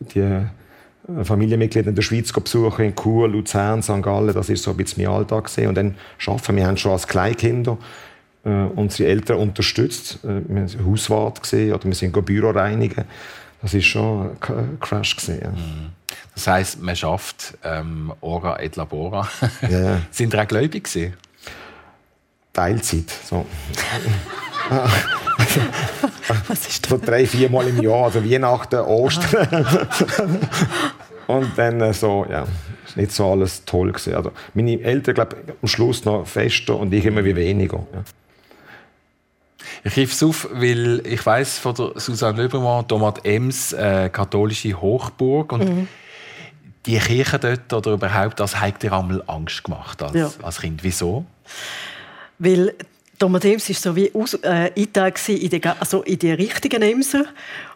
[0.00, 0.44] die äh,
[1.24, 4.02] Familienmitglieder in der Schweiz besuchen, in Chur, Luzern, St.
[4.02, 4.34] Gallen.
[4.34, 5.68] Das ist so ein bisschen mein Alltag gewesen.
[5.68, 7.76] Und dann arbeiten wir haben schon als Kleinkinder
[8.44, 10.20] äh, unsere Eltern unterstützt.
[10.24, 13.04] Äh, wir waren Hauswart gesehen oder wir sind Büro reinigen.
[13.60, 15.40] Das ist schon ein Crash gesehen.
[15.42, 15.50] Ja.
[15.50, 15.90] Mhm.
[16.34, 19.28] Das heisst, man schafft ähm, Ora et Labora.
[19.62, 20.00] Yeah.
[20.10, 21.14] sind auch gläubig gewesen?
[22.52, 23.10] Teilzeit.
[23.24, 23.46] So.
[26.48, 26.90] Was ist das?
[26.90, 29.66] So drei, vier Mal im Jahr, also Weihnachten, Ostern.
[31.26, 32.46] Und dann äh, so, ja,
[32.86, 34.14] ist nicht so alles toll gewesen.
[34.14, 37.86] Also meine Eltern, glaube am Schluss noch fester und ich immer wie weniger.
[37.92, 38.02] Ja.
[39.84, 44.80] Ich rief es auf, weil ich weiß von der Susanne Löbermann, Thomas Ems, äh, katholische
[44.80, 45.52] Hochburg.
[45.52, 45.88] Und mhm.
[46.86, 50.30] die Kirche dort oder überhaupt, das hat dir einmal Angst gemacht als, ja.
[50.42, 50.84] als Kind.
[50.84, 51.24] Wieso?
[52.38, 52.74] Weil
[53.22, 57.24] Thomas Ems war so wie aus, äh, eingeteilt in die, also in die richtigen Emser.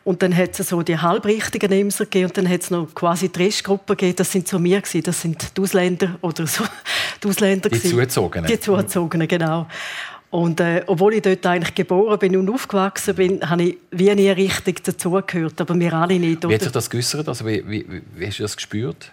[0.02, 3.28] Und dann hat es so die halbrichtigen Emser gegeben und dann hat es noch quasi
[3.28, 4.16] die Restgruppe gegeben.
[4.16, 5.04] Das sind so wir gewesen.
[5.04, 6.64] Das sind die Ausländer oder so.
[7.22, 8.48] Die Ausländer Die Zugezogenen.
[8.48, 9.68] Die Zugezogenen, genau.
[10.30, 14.28] Und äh, obwohl ich dort eigentlich geboren bin und aufgewachsen bin, habe ich wie nie
[14.30, 15.60] richtig dazugehört.
[15.60, 16.44] Aber wir alle nicht.
[16.44, 16.50] Oder?
[16.50, 17.28] Wie hat sich das geäußert?
[17.28, 19.12] Also wie, wie, wie hast du das gespürt?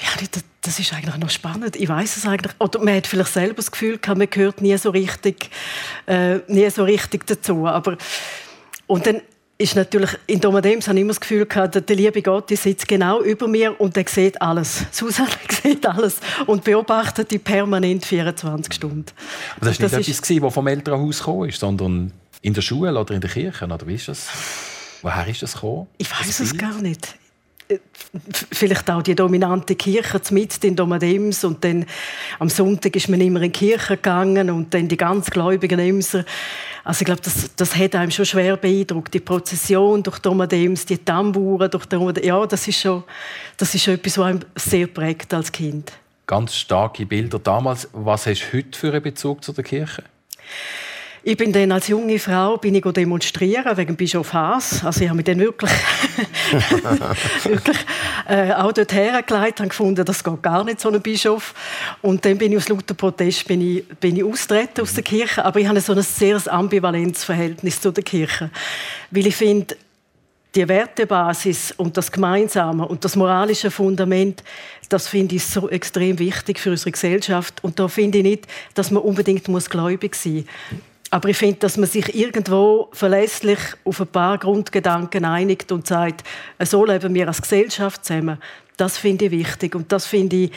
[0.00, 1.76] Ja, das, das ist eigentlich noch spannend.
[1.76, 2.52] Ich weiß es eigentlich.
[2.58, 5.50] Oder man hat vielleicht selber das Gefühl, man gehört nie so richtig,
[6.06, 7.66] äh, nie so richtig dazu.
[7.66, 7.96] Aber
[8.86, 9.20] und dann
[9.58, 12.88] ist natürlich, in Domadems habe ich immer das Gefühl gehabt, der liebe Gott die sitzt
[12.88, 14.86] genau über mir und er sieht alles.
[14.90, 15.30] Susanne
[15.62, 19.06] sieht alles und beobachtet die permanent 24 Stunden.
[19.56, 20.42] Aber das war nicht das etwas, ist...
[20.42, 23.64] was vom Elternhaus gekommen ist, sondern in der Schule oder in der Kirche?
[23.64, 24.28] Oder wie ist das?
[25.02, 25.86] Woher ist das gekommen?
[25.98, 27.16] Ich weiß es gar nicht
[28.52, 31.86] vielleicht auch die dominante Kirche mit den Domadems und dann
[32.38, 36.24] am Sonntag ist man immer in die Kirche gegangen und dann die ganz gläubigen Emser.
[36.84, 39.14] Also ich glaube, das, das hat einem schon schwer beeindruckt.
[39.14, 42.26] Die Prozession durch Domadems, die Tamburen durch Domadems.
[42.26, 43.04] Ja, das ist schon,
[43.56, 45.92] das ist schon etwas, was einem sehr prägt als Kind.
[46.26, 47.88] Ganz starke Bilder damals.
[47.92, 50.02] Was hast du heute für einen Bezug zu der Kirche?
[51.24, 54.84] Ich bin dann als junge Frau bin ich demonstrieren wegen Bischof Haas.
[54.84, 55.70] Also ich habe mich dann wirklich,
[57.44, 57.76] wirklich
[58.28, 61.54] äh, auch dort hergelegt und gefunden, das geht gar nicht so ein Bischof.
[62.02, 65.44] Und dann bin ich aus lauter Protest bin ich, bin ich austreten aus der Kirche.
[65.44, 68.50] Aber ich habe so ein sehr ambivalentes Verhältnis zu der Kirche,
[69.12, 69.76] weil ich finde
[70.56, 74.42] die Wertebasis und das Gemeinsame und das moralische Fundament,
[74.88, 77.62] das finde ich so extrem wichtig für unsere Gesellschaft.
[77.62, 80.34] Und da finde ich nicht, dass man unbedingt muss gläubig sein
[80.70, 80.82] muss.
[81.12, 86.24] Aber ich finde, dass man sich irgendwo verlässlich auf ein paar Grundgedanken einigt und sagt,
[86.64, 88.38] so leben wir als Gesellschaft zusammen.
[88.78, 89.74] Das finde ich wichtig.
[89.74, 90.52] Und das finde ich,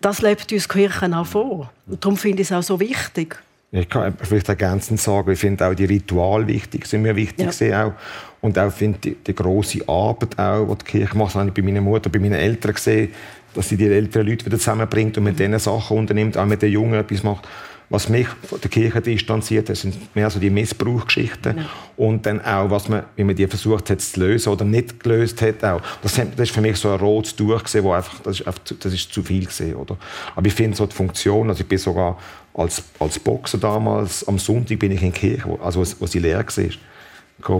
[0.00, 1.70] das lebt uns Kirchen auch vor.
[1.86, 3.40] Und darum finde ich es auch so wichtig.
[3.70, 7.86] Ich kann vielleicht ergänzend sagen, ich finde auch die Rituale wichtig, sind mir wichtig ja.
[7.86, 7.92] auch.
[8.40, 11.62] Und auch finde die, die große Arbeit auch, die die Kirche macht, habe ich bei
[11.62, 13.10] meiner Mutter, bei meinen Eltern gesehen,
[13.54, 15.52] dass sie die älteren Leute wieder zusammenbringt und mit mhm.
[15.52, 17.46] diesen Sachen unternimmt, auch mit den Jungen etwas macht.
[17.90, 21.58] Was mich von der Kirche distanziert, das sind mehr so die Missbrauchgeschichten.
[21.58, 21.64] Ja.
[21.96, 25.42] Und dann auch, was man, wie man die versucht hat zu lösen oder nicht gelöst
[25.42, 25.64] hat.
[25.64, 25.82] Auch.
[26.00, 28.60] Das, das ist für mich so ein rotes Tuch, gewesen, wo einfach, das, ist, einfach,
[28.78, 29.96] das ist zu viel gewesen, oder?
[30.36, 32.16] Aber ich finde so die Funktion, also ich bin sogar
[32.54, 36.20] als, als Boxer damals, am Sonntag bin ich in die Kirche, also wo, wo sie
[36.20, 36.64] leer war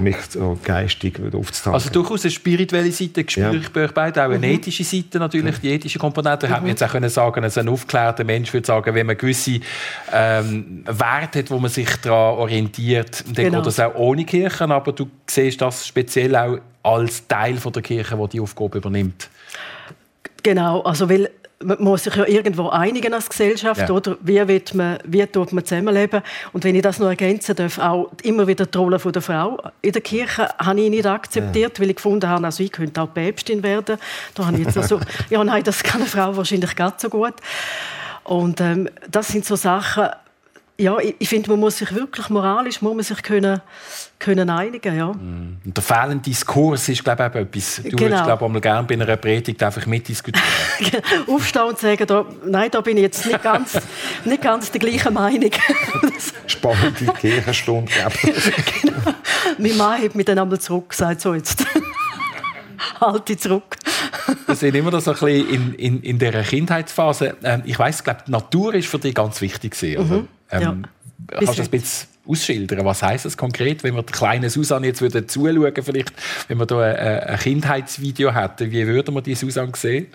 [0.00, 1.74] mich so geistig aufzutanken.
[1.74, 4.54] Also durchaus eine spirituelle Seite spüre ich bei euch beiden, auch eine mhm.
[4.54, 6.46] ethische Seite natürlich, die ethische Komponente.
[6.46, 6.50] Mhm.
[6.50, 9.60] Hätte man jetzt auch können sagen, dass ein aufgeklärter Mensch würde sagen, wenn man gewisse
[10.12, 13.58] ähm, Werte hat, wo man sich daran orientiert, dann genau.
[13.58, 17.82] geht das auch ohne Kirchen, aber du siehst das speziell auch als Teil von der
[17.82, 19.28] Kirche, die die Aufgabe übernimmt.
[20.42, 21.30] Genau, also weil
[21.62, 23.90] man muss sich ja irgendwo einigen als Gesellschaft, ja.
[23.90, 24.16] oder?
[24.22, 26.22] Wie, wird man, wie tut man zusammenleben?
[26.52, 29.92] Und wenn ich das noch ergänzen darf, auch immer wieder die Rolle der Frau in
[29.92, 31.82] der Kirche habe ich nicht akzeptiert, ja.
[31.82, 33.98] weil ich gefunden habe, also ich könnte auch Päpstin werden.
[34.34, 37.34] Da habe ich jetzt also, ja nein, das kann eine Frau wahrscheinlich gar so gut.
[38.24, 40.08] Und ähm, das sind so Sachen,
[40.80, 43.60] ja, ich, ich finde, man muss sich wirklich moralisch muss man sich können,
[44.18, 45.08] können einigen, ja.
[45.08, 45.58] Mm.
[45.64, 47.76] Und der fehlende Diskurs ist, glaube ich, etwas.
[47.76, 48.00] Du genau.
[48.00, 50.48] würdest, glaube ich, gerne bei einer Predigt einfach mitdiskutieren.
[51.26, 53.78] Aufstehen und sagen, da, nein, da bin ich jetzt nicht ganz,
[54.24, 55.50] nicht ganz der gleichen Meinung.
[56.46, 57.92] Spannende Kirchenstunde,
[58.82, 59.14] genau.
[59.58, 61.64] Mein Mann hat mir dann einmal zurückgesagt, so jetzt
[63.00, 63.76] halte zurück.
[64.46, 67.36] Wir sind immer noch so ein bisschen in, in, in dieser Kindheitsphase.
[67.42, 70.28] Ähm, ich weiss, glaube die Natur ist für dich ganz wichtig gewesen, mhm.
[70.52, 70.76] Ähm, ja.
[71.28, 72.84] Kannst du das ein bisschen ausschildern?
[72.84, 76.12] Was heißt das konkret, wenn wir der kleinen Susanne jetzt würde zuschauen, vielleicht,
[76.48, 80.06] wenn wir da ein, ein Kindheitsvideo hätten, wie würden wir die Susanne sehen?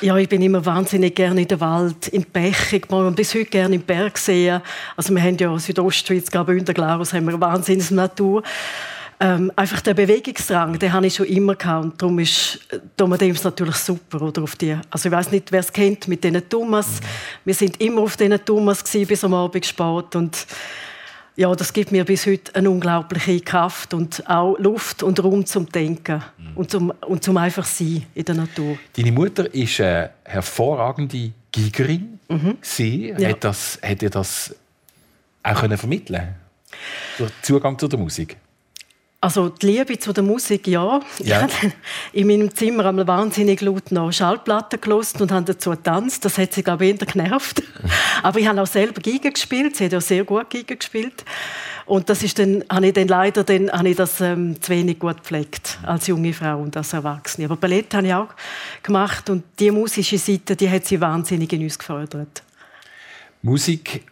[0.00, 2.72] Ja, ich bin immer wahnsinnig gerne in der Wald, in Bech.
[2.72, 4.60] Ich mag bis heute gerne im Berg sehen.
[4.96, 8.42] Also wir haben ja Südostschweiz, in der Glarus haben wir eine wahnsinnige Natur.
[9.22, 11.84] Ähm, einfach der Bewegungsdrang, den habe ich schon immer gehabt.
[11.84, 12.60] Und darum ist
[12.96, 14.22] Thomas natürlich super.
[14.22, 17.00] Oder, auf die, also ich weiß nicht, wer es kennt mit diesen Thomas.
[17.44, 20.16] Wir sind immer auf diesen Thomas gewesen, bis am Abend spät.
[20.16, 20.46] Und
[21.36, 25.68] ja, das gibt mir bis heute eine unglaubliche Kraft und auch Luft und Raum zum
[25.70, 26.56] Denken mhm.
[26.56, 28.78] und, zum, und zum einfach sein in der Natur.
[28.96, 32.20] Deine Mutter ist eine hervorragende Gigerin.
[32.28, 32.56] Mhm.
[32.62, 33.28] Sie ja.
[33.28, 34.54] hat, das, hat ihr das
[35.42, 36.34] auch können vermitteln
[37.18, 38.36] Durch Zugang zu der Musik?
[39.22, 40.98] Also die Liebe zu der Musik, ja.
[41.18, 41.46] ja.
[41.46, 41.72] Ich habe
[42.14, 46.24] in meinem Zimmer einmal wahnsinnig laut noch Schallplatten gelost und habe dazu getanzt.
[46.24, 47.62] Das hat sie, glaube ich, eher genervt.
[48.22, 49.76] Aber ich habe auch selber Geige gespielt.
[49.76, 51.26] Sie hat ja sehr gut Geige gespielt.
[51.84, 54.98] Und das ist dann, habe ich dann leider dann, habe ich das ähm, zu wenig
[54.98, 57.44] gut gepflegt als junge Frau und als Erwachsene.
[57.44, 58.28] Aber Ballett habe ich auch
[58.82, 62.42] gemacht und die musische Seite, die hat sie wahnsinnig in uns gefördert.
[63.42, 64.02] Musik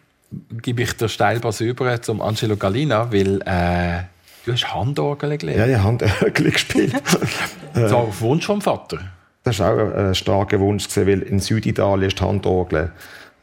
[0.61, 5.59] gebe ich der Steilpass über zum Angelo Galina, weil äh Du hast Handorgel gelernt?
[5.61, 6.95] Ja, ich habe Handorgel gespielt.
[7.75, 8.99] das war auf Wunsch vom Vater?
[9.45, 12.93] Das war auch ein starker Wunsch, weil in Süditalien ist die Handorgel.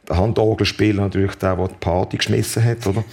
[0.08, 2.86] Der Handorgelspieler natürlich der, der die Party geschmissen hat.
[2.86, 3.04] Oder?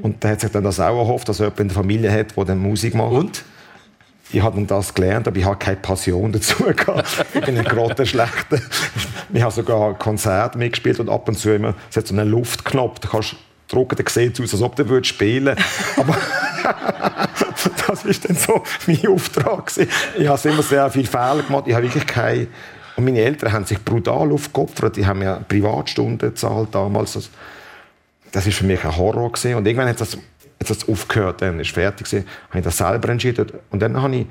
[0.00, 2.36] Und der hat sich dann das auch erhofft, dass er jemand in der Familie hat,
[2.36, 3.12] der dann Musik macht.
[3.12, 3.44] Und?
[4.32, 7.26] ich habe das gelernt, aber ich habe keine Passion dazu gehabt.
[7.32, 8.60] ich bin ein grottenschlechter.
[9.32, 12.98] Ich habe sogar Konzerte mitgespielt und ab und zu immer, es hat so einen Luftknopf,
[13.00, 13.36] da kannst
[13.68, 15.56] du drücken, dann sieht es aus, als ob du spielen
[15.96, 16.16] Aber
[17.86, 19.66] das war dann so mein Auftrag.
[19.66, 19.90] Gewesen.
[20.18, 21.64] Ich habe immer sehr viele Fehler gemacht.
[21.66, 22.48] Ich habe wirklich keine...
[22.96, 24.96] Und meine Eltern haben sich brutal aufgeopfert.
[24.96, 27.30] Die haben mir Privatstunden gezahlt damals.
[28.32, 29.32] Das war für mich ein Horror.
[29.32, 29.54] Gewesen.
[29.54, 30.16] Und irgendwann hat das
[30.60, 33.46] hat es aufgehört, dann ist fertig gewesen, habe ich das selber entschieden.
[33.70, 34.26] Und dann habe ich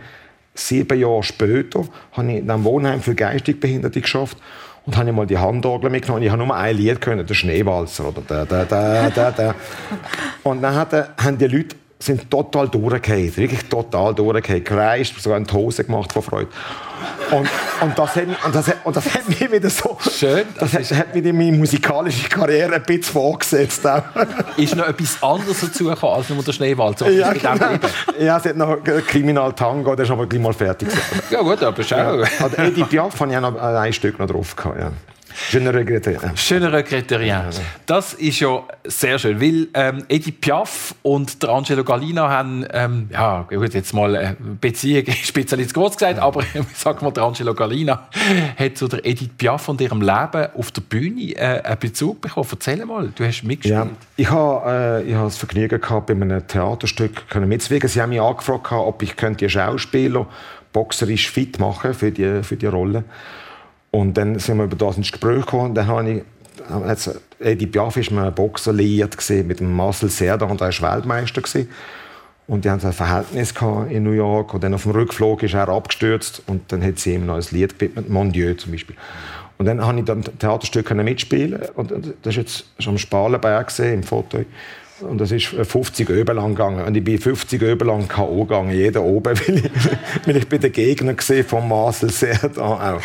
[0.53, 4.37] sieben Jahre später habe ich in einem Wohnheim für geistig Behinderte geschafft
[4.85, 6.23] und habe ich mal die Handorgel mitgenommen.
[6.23, 9.55] Ich habe nur ein Lied können, der Schneewalzer oder der, der, der, der, der.
[10.43, 15.53] Und dann haben die Leute sind total durchgefallen, wirklich total durchgefallen, gereist, sogar in die
[15.53, 16.49] Hose gemacht vor Freude.
[17.31, 17.49] Und,
[17.81, 19.97] und, das hat, und, das und das hat mich wieder so...
[20.09, 20.43] Schön.
[20.59, 23.85] Das, das hat, hat mich in meine musikalische Karriere ein bisschen vorgesetzt.
[23.85, 24.03] Auch.
[24.57, 27.09] Ist noch etwas anderes dazugekommen als nur der Schneewalzer?
[27.09, 27.55] Ja, genau.
[28.19, 28.77] ja, es hat noch
[29.07, 30.89] Kriminal Tango, der ist aber gleich mal fertig.
[31.29, 31.95] ja gut, aber schau.
[31.95, 32.27] Ja.
[32.39, 34.91] Also Edith Piaf habe ich auch noch ein Stück noch drauf gehabt, ja.
[35.51, 36.33] Je ne regrette rien.
[36.35, 37.49] Je ne regrette rien.
[37.85, 43.09] Das ist ja sehr schön, weil ähm, Edith Piaf und der Angelo Galina haben, ähm,
[43.11, 46.43] ja gut, jetzt mal äh, Beziehung ist ein bisschen groß gesagt, aber
[46.73, 48.07] sag mal, der Angelo Galina
[48.57, 52.47] hat zu der Edith Piaf und ihrem Leben auf der Bühne äh, einen Bezug bekommen.
[52.51, 53.85] Erzähl mal, du hast mitgespielt.
[53.85, 57.89] Ja, ich habe äh, ich das Vergnügen gehabt, bei einem Theaterstück können mitzuwirken.
[57.89, 60.27] Sie haben mich angefragt, ob ich könnte Schauspieler
[60.71, 63.03] boxerisch fit machen für die, für die Rolle.
[63.95, 65.73] Und dann sind wir über das ins Gespräch gekommen.
[65.73, 66.21] Dann habe ich
[66.69, 71.41] also Eddie Piaf war ein Boxer liiert mit dem Marcel Serda und er war Weltmeister
[71.41, 71.69] gewesen.
[72.47, 73.53] und die hatten ein Verhältnis
[73.89, 77.13] in New York und dann auf dem Rückflug ist er abgestürzt und dann hat sie
[77.13, 78.95] ihm noch ein Lied gewidmet, Mon Dieu zum Beispiel.
[79.57, 84.03] Und dann habe ich dann Theaterstück mitspielen und das ist jetzt schon am Spalenberg im
[84.03, 84.43] Foto
[85.01, 86.85] und das ist 50 Öben lang gegangen.
[86.85, 88.45] Und ich bin 50 Öben lang K.O.
[88.45, 89.71] gegangen, jeder oben, weil ich,
[90.25, 93.01] weil ich den Gegnern gesehen von Marcel Serda auch.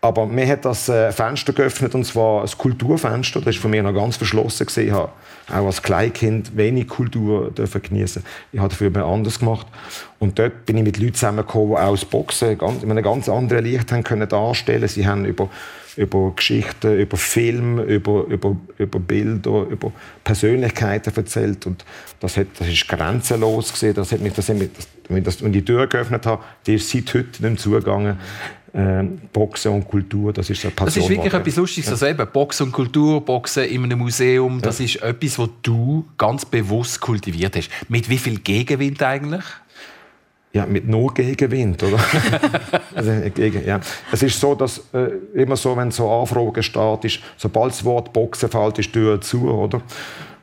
[0.00, 3.40] Aber mir hat das äh, Fenster geöffnet, und zwar ein Kulturfenster.
[3.40, 4.66] Das war von mir noch ganz verschlossen.
[4.76, 5.10] Ich habe
[5.48, 8.22] auch als Kleinkind wenig Kultur dürfen genießen.
[8.52, 9.66] Ich habe dafür anders gemacht.
[10.20, 13.28] Und dort bin ich mit Leuten zusammengekommen, die auch das Boxen ganz, in einem ganz
[13.28, 15.48] anderen Licht haben können darstellen Sie haben über,
[15.96, 19.90] über Geschichten, über Film, über, über, über Bilder, über
[20.22, 21.66] Persönlichkeiten erzählt.
[21.66, 21.84] Und
[22.20, 23.72] das, hat, das ist grenzenlos.
[23.72, 23.94] Gewesen.
[23.94, 24.70] Das hat mich, das hat mich,
[25.24, 28.57] das, wenn ich die Tür geöffnet habe, die ist seit heute nicht zugegangen äh,
[29.32, 31.02] Boxen und Kultur, das ist eine Passion.
[31.02, 31.86] Das ist wirklich etwas Lustiges.
[31.86, 31.92] Ja.
[31.92, 36.44] Also eben, Boxen und Kultur, Boxen in einem Museum, das ist etwas, was du ganz
[36.44, 37.70] bewusst kultiviert hast.
[37.88, 39.44] Mit wie viel Gegenwind eigentlich?
[40.52, 41.98] Ja, mit null Gegenwind, oder?
[42.94, 43.80] also, gegen, ja.
[44.10, 48.50] Es ist so, dass äh, immer so, wenn so Anfragen startet, sobald das Wort Boxen
[48.50, 49.82] fällt, ist die Tür zu, oder?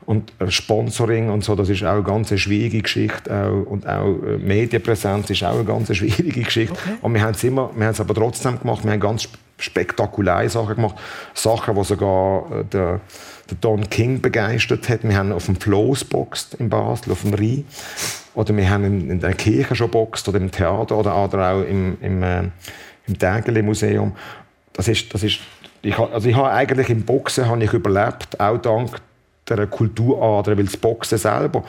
[0.06, 3.32] Und Sponsoring und so, das ist auch eine ganz schwierige Geschichte.
[3.34, 6.74] Auch, und auch äh, Medienpräsenz ist auch eine ganz schwierige Geschichte.
[6.74, 6.98] Okay.
[7.02, 8.84] Und wir haben es immer, wir haben es aber trotzdem gemacht.
[8.84, 10.96] Wir haben ganz spektakuläre Sachen gemacht.
[11.34, 13.02] Sachen, die sogar äh, der,
[13.50, 15.04] der Don King begeistert hat.
[15.04, 17.66] Wir haben auf dem Floß boxt in Basel, auf dem Rhein.
[18.36, 21.62] Oder wir haben in, in der Kirche schon boxt oder im Theater oder, oder auch
[21.62, 22.44] im, im, äh,
[23.08, 24.16] im Tägeli-Museum.
[24.74, 25.40] Das ist, das ist,
[25.82, 29.02] ich, also ich habe eigentlich im Boxen habe ich überlebt, auch dank
[29.50, 31.64] der Kulturader, weil das Boxen selber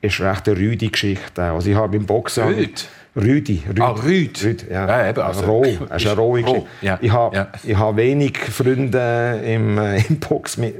[0.00, 1.42] ist recht eine rüde Geschichte.
[1.42, 2.44] Also ich habe beim Boxen...
[2.44, 2.88] Rüd?
[3.16, 3.62] Rüdi.
[3.68, 3.80] Rüd.
[3.80, 4.44] Ah, Rüd.
[4.44, 4.86] Rüd ja.
[4.86, 5.64] ja eben, also, roh.
[5.64, 6.66] Es ist eine rohe Geschichte.
[6.80, 6.98] Ja.
[7.00, 7.48] Ich habe ja.
[7.64, 10.56] ich hab wenig Freunde im, äh, im Box.
[10.58, 10.76] Mit,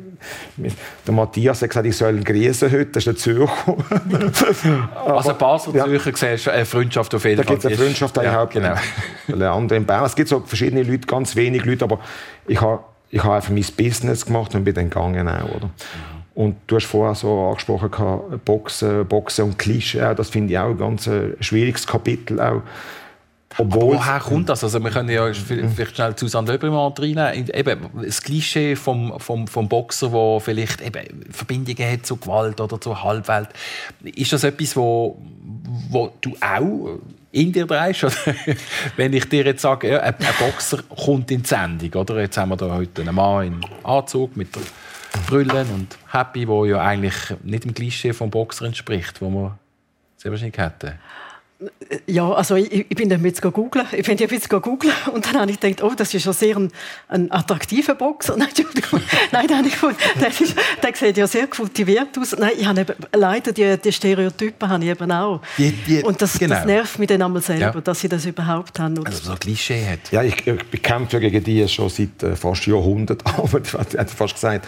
[0.56, 0.72] mit,
[1.06, 2.86] der Matthias hat gesagt, ich soll grüßen heute.
[2.86, 3.76] Das ist der Zürcher.
[5.06, 5.86] also Basel ja.
[5.88, 7.56] Siehst eine Freundschaft auf jeden da Fall.
[7.56, 8.16] Da gibt es eine Freundschaft.
[8.16, 8.74] Ja, genau.
[9.26, 10.04] Eine andere in Bern.
[10.04, 11.98] Es gibt so verschiedene Leute, ganz wenige Leute, aber
[12.46, 15.70] ich habe ich hab einfach mein Business gemacht und bin dann gegangen auch, oder?
[16.40, 16.44] Mhm.
[16.44, 20.79] Und du hast vorher so angesprochen, Boxen, Boxen und Klischee, das finde ich auch ein
[20.79, 22.40] ganz äh, schwieriges Kapitel.
[22.40, 22.62] Auch.
[23.59, 24.62] Obwohl woher kommt das?
[24.62, 27.50] Also wir können ja vielleicht schnell Susanne Löbermann reinnehmen.
[27.53, 32.81] Eben, das Klischee vom, vom, vom Boxer, der vielleicht eben Verbindungen hat zu Gewalt oder
[32.81, 33.48] zur Halbwelt.
[34.05, 35.20] Ist das etwas, wo,
[35.90, 37.00] wo du auch
[37.33, 38.07] in dir drehst?
[38.96, 42.20] Wenn ich dir jetzt sage, ja, ein, Boxer kommt in die Sendung, oder?
[42.20, 44.62] Jetzt haben wir da heute einen Mann in Anzug mit der
[45.27, 49.59] Brüllen und Happy, wo ja eigentlich nicht dem Klischee vom Boxer entspricht, wo man
[50.16, 50.99] sehr wahrscheinlich hätte.
[52.07, 53.87] Ja, also ich, ich bin dann jetzt googeln.
[53.92, 56.70] Ich bin jetzt googeln und dann habe ich gedacht, oh, das ist ja sehr ein,
[57.09, 58.37] ein attraktiver Boxer.
[58.38, 58.49] Nein,
[59.31, 59.75] Nein, dann ich,
[60.19, 62.35] der, ist, der sieht ja sehr kultiviert aus.
[62.38, 65.42] Nein, ich habe eben, leider die, die Stereotypen habe ich eben auch.
[65.58, 66.54] Die, die, und das, genau.
[66.54, 67.81] das, nervt mich dann einmal selber, ja.
[67.81, 68.96] dass sie das überhaupt haben.
[68.96, 70.11] Und also so ein Klischee hat.
[70.13, 73.31] Ja, ich, ich bekämpfe gegen die schon seit äh, fast Jahrhunderten.
[73.37, 74.67] Aber ich hätte fast gesagt,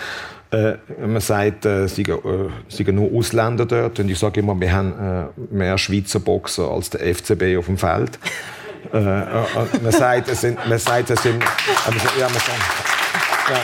[0.52, 0.76] Äh,
[1.06, 3.98] man sagt, äh, es seien äh, nur Ausländer dort.
[3.98, 7.78] Und ich sage immer, wir haben äh, mehr Schweizer Boxer als der FCB auf dem
[7.78, 8.18] Feld.
[8.92, 9.24] äh, äh,
[9.82, 12.58] man sagt, es sind, man sagt, es sind, ja, man sagt,
[13.48, 13.60] ja,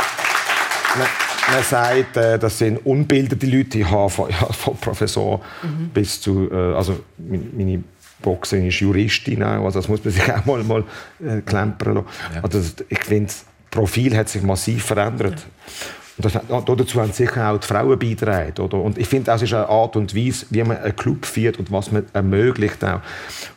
[0.96, 1.06] man,
[1.52, 3.80] man sagt, äh, das sind unbildete Leute.
[3.80, 5.90] Ich habe von, ja, von Professor mhm.
[5.90, 7.84] bis zu, äh, also meine
[8.22, 10.84] Boxerin ist Juristin auch, also das muss man sich auch mal, mal
[11.22, 12.06] äh, klempern lassen.
[12.34, 12.44] Ja.
[12.44, 15.40] Also ich finde, das Profil hat sich massiv verändert.
[15.40, 15.97] Ja.
[16.18, 18.60] Und das, dazu haben sicher auch die Frauen beigetragen.
[18.60, 18.78] Oder?
[18.78, 21.70] Und ich finde, das ist eine Art und Weise, wie man einen Club führt und
[21.70, 22.84] was man ermöglicht.
[22.84, 23.00] Auch.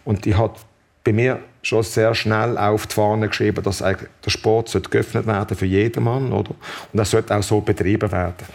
[0.05, 0.53] Und ich habe
[1.03, 3.97] bei mir schon sehr schnell auf die Fahne geschrieben, dass der
[4.27, 6.31] Sport geöffnet werden für jedermann.
[6.31, 6.51] Oder?
[6.51, 8.45] Und das sollte auch so betrieben werden.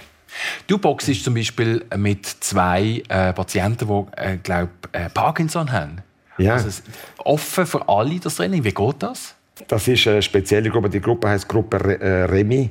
[0.66, 6.02] Du boxst zum Beispiel mit zwei äh, Patienten, die äh, glaub, äh, Parkinson haben.
[6.38, 6.54] Ja.
[6.54, 6.82] Also,
[7.18, 8.62] offen für alle das Training.
[8.62, 9.34] Wie geht das?
[9.68, 10.90] Das ist eine spezielle Gruppe.
[10.90, 12.70] Die Gruppe heißt Gruppe äh, Remi.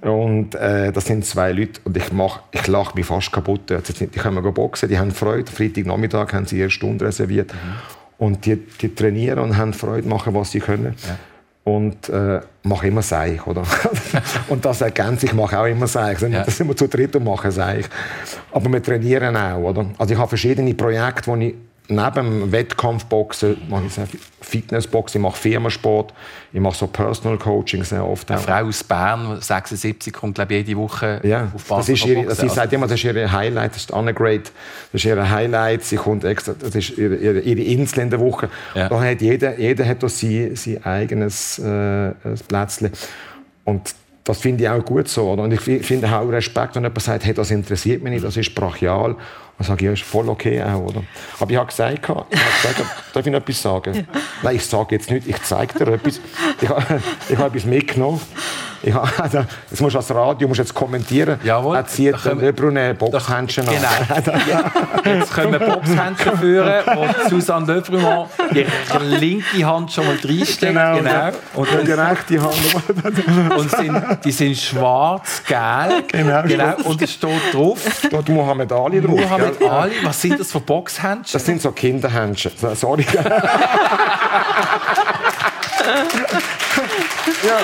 [0.00, 3.68] Und äh, das sind zwei Leute und ich, mach, ich lache mich fast kaputt.
[3.68, 5.50] Die können boxen, die haben Freude.
[5.50, 7.52] Freitagnachmittag haben sie ihre Stunde reserviert.
[7.52, 7.58] Mhm.
[8.16, 10.94] Und die, die trainieren und haben Freude, machen, was sie können.
[11.06, 11.18] Ja
[11.64, 13.62] und äh, mache immer Seich, oder?
[14.48, 16.20] und das ergänzt, ich mache auch immer Seich.
[16.22, 16.44] Ja.
[16.44, 17.86] Das sind wir zu dritt und machen Seich.
[18.50, 19.86] Aber wir trainieren auch, oder?
[19.98, 21.54] Also ich habe verschiedene Projekte, wo ich
[21.90, 26.14] neben Wettkampfboxen mache ich Fitnessboxen, ich mache Firmensport,
[26.52, 28.30] ich mache so Personal Coaching sehr oft.
[28.30, 31.94] Eine Frau aus Bern, 76, kommt glaube ich, jede Woche ja, auf Basel.
[31.94, 34.52] Das ist ihre, das ist, sagt immer, das ist ihre Highlight, das ist Annegret,
[34.92, 38.20] das ist ihre Highlight, sie kommt extra, das ist ihre, ihre, ihre Insel in der
[38.20, 38.48] Woche.
[38.74, 38.88] Ja.
[38.88, 42.12] Da hat jeder, jeder hat da sein, sein eigenes äh,
[42.48, 42.90] Plätzchen.
[43.64, 45.30] Und das finde ich auch gut so.
[45.30, 45.42] Oder?
[45.42, 48.54] Und ich finde auch Respekt, wenn jemand sagt, hey, das interessiert mich nicht, das ist
[48.54, 49.16] brachial.
[49.60, 51.02] Dann sage ich, ja, ist voll okay auch, oder?
[51.38, 52.82] Aber ich habe gesagt, ich habe gesagt
[53.12, 53.94] darf ich noch etwas sagen?
[53.94, 54.02] Ja.
[54.42, 56.18] Nein, ich sage jetzt nicht, ich zeige dir etwas.
[56.62, 58.22] Ich habe, ich habe etwas mitgenommen.
[58.88, 61.38] Habe, also, jetzt musst du als Radio musst jetzt kommentieren.
[61.44, 61.76] Jawohl.
[61.76, 63.74] Er zieht Lebrun Boxhändchen an.
[63.74, 64.30] Genau.
[65.18, 70.72] jetzt können wir Boxhändchen führen, wo Susanne Lebrun ihre linke Hand schon mal reinsteckt.
[70.72, 70.96] Genau.
[70.96, 71.30] genau.
[71.54, 73.58] Und, und die rechte Hand.
[73.58, 76.12] und sind, die sind schwarz-gelb.
[76.12, 76.42] Genau.
[76.42, 76.74] genau.
[76.84, 77.78] Und es steht drauf.
[77.98, 79.20] Steht Muhammad Ali drauf.
[79.20, 79.92] Muhammad mit Ali.
[80.02, 81.32] Was sind das für Boxhändchen?
[81.32, 82.52] Das sind so Kinderhändchen.
[82.74, 83.04] Sorry.
[87.46, 87.58] ja,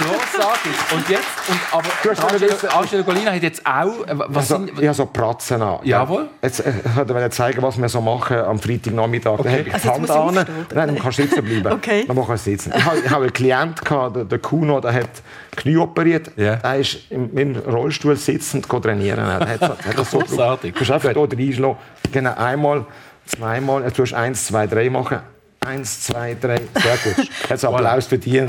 [0.00, 0.72] großartig.
[0.94, 4.06] Und jetzt, und, aber du hast Angelo, Angelo Golina hat jetzt auch...
[4.06, 5.78] Äh, was also, sind, ich habe so Pratzen an.
[5.82, 6.28] Jawohl.
[6.42, 9.38] Jetzt äh, wollte ich zeigen, was wir so machen am Freitagnachmittag.
[9.38, 9.42] Okay.
[9.42, 10.34] Dann habe ich die also Hand an.
[10.34, 10.46] Nein,
[10.88, 11.68] dann kannst du sitzen bleiben.
[11.78, 12.04] Okay.
[12.06, 12.72] Dann machen wir sitzen.
[12.76, 15.10] Ich habe, ich habe einen Klienten, gehabt, der, der Kuno, der hat
[15.56, 16.30] Knie operiert.
[16.36, 16.56] Yeah.
[16.56, 19.18] Der ist im, im Rollstuhl sitzend trainieren.
[19.18, 20.72] Der hat, hat das so Großartig.
[20.72, 21.76] Du kannst einfach hier reinschlagen.
[22.12, 22.86] Genau, einmal,
[23.26, 23.90] zweimal.
[23.90, 25.20] Du eins, zwei, drei machen.
[25.68, 26.56] Eins, zwei, drei.
[26.56, 27.28] Sehr gut.
[27.50, 28.40] Jetzt Applaus für dich.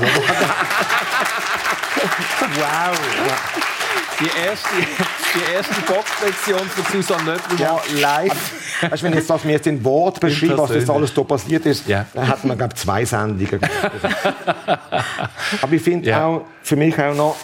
[4.18, 4.68] Die erste,
[5.34, 7.80] die erste Boxlektion von Susanne Löffel ja.
[8.00, 8.90] live.
[8.90, 11.86] Weißt, wenn jetzt das mir jetzt in Wort beschreibt, was das alles da passiert ist,
[11.86, 12.06] ja.
[12.14, 13.60] dann hat man glaube zwei Sendungen.
[15.62, 16.24] Aber ich finde ja.
[16.24, 17.36] auch, für mich auch noch,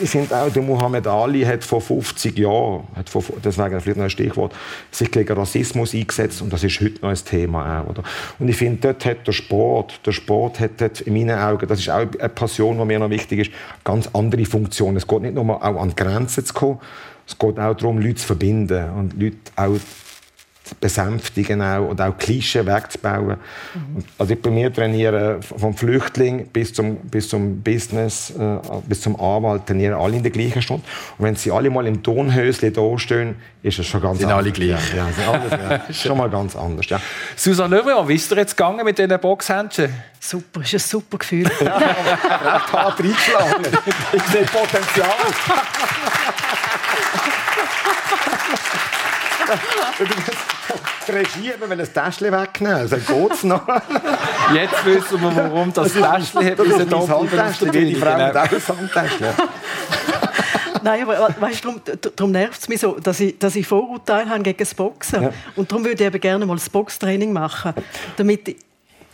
[0.00, 4.04] ich finde auch, der Muhammad Ali hat vor 50 Jahren, hat vor, deswegen vielleicht noch
[4.04, 4.54] ein Stichwort,
[4.90, 8.02] sich gegen Rassismus eingesetzt und das ist heute noch ein Thema auch, oder?
[8.38, 11.80] Und ich finde, dort hat der Sport, der Sport hat dort in meinen Augen, das
[11.80, 13.50] ist auch eine Passion, die mir noch wichtig ist,
[13.84, 14.96] ganz andere Funktionen.
[14.96, 16.78] Es geht nicht nur auch an Grenzen zu kommen,
[17.28, 19.78] es geht auch darum, Leute zu verbinden und Leute auch
[20.80, 23.36] besänftigen auch, und auch Klischee wegzubauen.
[23.74, 24.04] Mhm.
[24.18, 29.18] Also ich bei mir trainiere vom Flüchtling bis zum, bis zum Business, äh, bis zum
[29.20, 30.82] Anwalt, trainieren alle in der gleichen Stunde.
[31.18, 34.44] Und wenn sie alle mal im Tonhösli da stehen, ist es schon ganz sind anders.
[34.44, 34.94] alle gleich.
[34.94, 35.92] Ja, sind alles, ja.
[36.08, 36.86] schon mal ganz anders.
[36.88, 37.00] Ja.
[37.36, 39.92] Susanne Löwen, wie ist dir jetzt gegangen mit diesen Boxhändchen?
[40.20, 41.50] Super, ist ein super Gefühl.
[41.60, 43.66] ja, recht hart reingeschlagen.
[44.12, 45.08] Ich sehe Potenzial.
[51.08, 52.88] Die Regie hat mir ein Täschchen wegnehmen.
[52.88, 53.66] Dann geht es noch.
[54.54, 57.72] Jetzt wissen wir, warum das Täschchen hat müssen da Handtäschchen.
[57.72, 59.28] Jede Frau hat auch ein Handtäschchen.
[60.82, 61.80] Nein, aber weißt, darum,
[62.16, 65.22] darum nervt es mich so, dass ich, dass ich Vorurteile habe gegen das Boxen.
[65.24, 65.32] Ja.
[65.56, 67.74] Und darum würde ich eben gerne mal das Boxtraining machen,
[68.16, 68.56] damit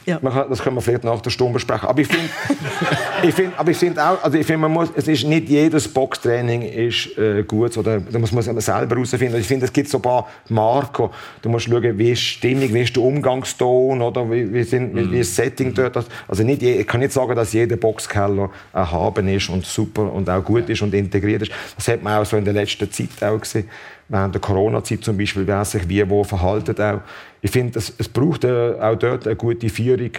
[0.07, 0.19] ja.
[0.19, 1.89] Kann, das können wir vielleicht nach der Stunde besprechen.
[1.89, 2.29] Aber ich finde,
[3.23, 5.89] ich find, aber ich finde auch, also ich finde, man muss, es ist nicht jedes
[5.89, 9.37] Boxtraining ist äh, gut oder da muss man es selber herausfinden.
[9.39, 11.11] Ich finde, es gibt so ein paar Marken.
[11.43, 14.95] Du musst schauen, wie ist die Stimmung, wie ist der Umgangston oder wie, wie, sind,
[14.95, 16.05] wie, wie ist das Setting dort.
[16.29, 20.45] Also nicht, ich kann nicht sagen, dass jeder Boxkeller erhaben ist und super und auch
[20.45, 21.53] gut ist und integriert ist.
[21.77, 23.69] Das hat man auch so in der letzten Zeit auch gesehen
[24.09, 27.01] während der Corona-Zeit zum Beispiel, wer sich wie wo verhalten auch.
[27.41, 30.11] Ich finde, es, es braucht äh, auch dort eine gute Führung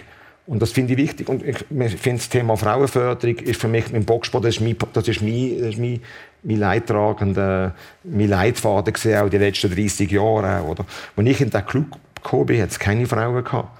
[0.46, 1.28] und das finde ich wichtig.
[1.28, 5.08] Und ich finde, das Thema Frauenförderung ist für mich im Boxsport, das ist mein, das
[5.08, 6.00] ist mein, das ist mein,
[6.44, 7.74] mein leidtragender,
[8.04, 10.62] mein Leitfaden gesehen, auch die letzten 30 Jahre.
[10.62, 10.84] Oder?
[11.16, 13.76] Als ich in den Club gekommen bin, hat es keine Frauen gehabt.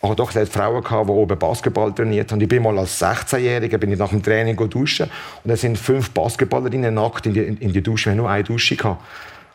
[0.00, 2.40] Aber doch, es Frauen gehabt, die oben Basketball trainiert haben.
[2.40, 5.10] Ich bin mal als 16-Jähriger bin ich nach dem Training duschen
[5.42, 8.06] und es sind fünf Basketballerinnen nackt in die, in die Dusche.
[8.06, 9.02] Wir haben nur eine Dusche gehabt.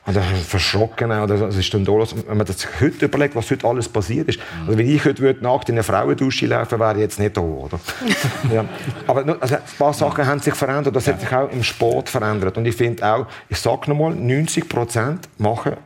[0.06, 1.12] Und dann verschrocken.
[1.12, 4.38] Oder das ist dann da Wenn man sich heute überlegt, was heute alles passiert ist.
[4.38, 4.68] Mhm.
[4.68, 7.42] Also wenn ich heute würde nackt in eine Frauendusche laufen wäre ich jetzt nicht da,
[7.42, 7.80] oder?
[8.54, 8.66] ja.
[9.08, 10.94] Aber also, ein paar Sachen haben sich verändert.
[10.94, 12.58] Das hat sich auch im Sport verändert.
[12.58, 15.78] Und ich finde auch, ich sage nochmal, 90 Prozent machen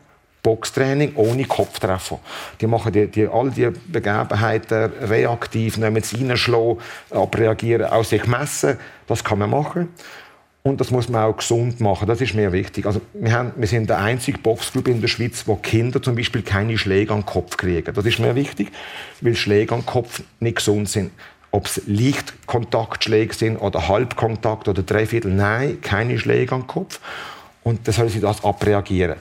[0.44, 2.20] Boxtraining ohne Kopftreffer.
[2.62, 6.78] Die machen die, die, all die Begebenheiten reaktiv, nehmen es reinschlagen,
[7.10, 8.78] abreagieren, auch sich messen.
[9.08, 9.90] Das kann man machen.
[10.68, 12.08] Und das muss man auch gesund machen.
[12.08, 12.86] Das ist mir wichtig.
[12.86, 16.42] Also wir, haben, wir sind der einzige Boxclub in der Schweiz, wo Kinder zum Beispiel
[16.42, 17.94] keine Schläge an den Kopf kriegen.
[17.94, 18.72] Das ist mir wichtig,
[19.22, 21.12] weil Schläge an den Kopf nicht gesund sind.
[21.52, 27.00] Ob es Lichtkontaktschläge sind oder Halbkontakt oder Dreiviertel, nein, keine Schläge an den Kopf.
[27.64, 29.16] Und dann soll sie das abreagieren.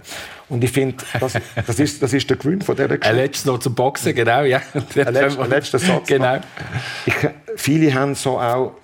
[0.48, 1.34] Und ich finde, das,
[1.66, 3.08] das, ist, das ist der Grund von dieser Geschichte.
[3.08, 4.42] Ein letztes noch zum Boxen, genau.
[4.42, 4.62] Ja.
[4.74, 6.06] Ein letzter, letzter Satz.
[6.06, 6.38] Genau.
[7.04, 7.14] Ich,
[7.56, 8.74] viele haben so auch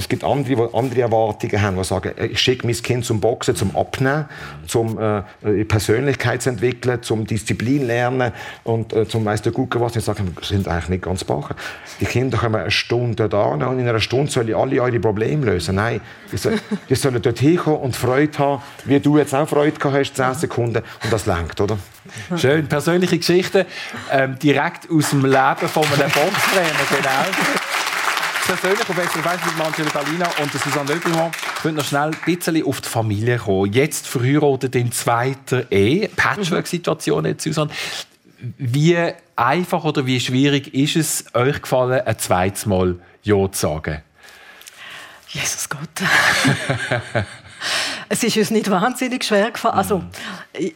[0.00, 3.54] es gibt andere, die andere Erwartungen haben, die sagen, ich schicke mein Kind zum Boxen,
[3.54, 4.24] zum Abnehmen,
[4.66, 5.22] zum äh,
[5.64, 8.32] Persönlichkeit zu entwickeln, zum Disziplin lernen
[8.64, 9.96] und äh, zum weiss Gucken was.
[9.96, 11.54] Ich sage, wir sind eigentlich nicht ganz bachen.
[12.00, 15.74] Die Kinder kommen eine Stunde da und in einer Stunde sollen alle eure Probleme lösen.
[15.74, 16.00] Nein,
[16.32, 19.96] die, soll, die sollen dort hinkommen und Freude haben, wie du jetzt auch Freude gehabt
[19.96, 20.82] hast, 10 Sekunden.
[21.04, 21.76] Und das lenkt, oder?
[22.36, 23.66] Schön, persönliche Geschichte,
[24.10, 27.69] ähm, direkt aus dem Leben von einem Boxtrainer, genau
[28.56, 31.30] persönlich SRF 1 mit Angela Galina und Susanne Löbelmann.
[31.62, 33.72] Möchte noch schnell ein bisschen auf die Familie kommen.
[33.72, 36.08] Jetzt verheiratet in zweiter Ehe.
[36.08, 37.70] Patchwork-Situation jetzt, Susanne.
[38.58, 38.98] Wie
[39.36, 44.02] einfach oder wie schwierig ist es euch gefallen, ein zweites Mal Ja zu sagen?
[45.28, 45.78] Jesus Gott.
[48.08, 49.74] es ist uns nicht wahnsinnig schwer gefallen.
[49.74, 50.02] Also,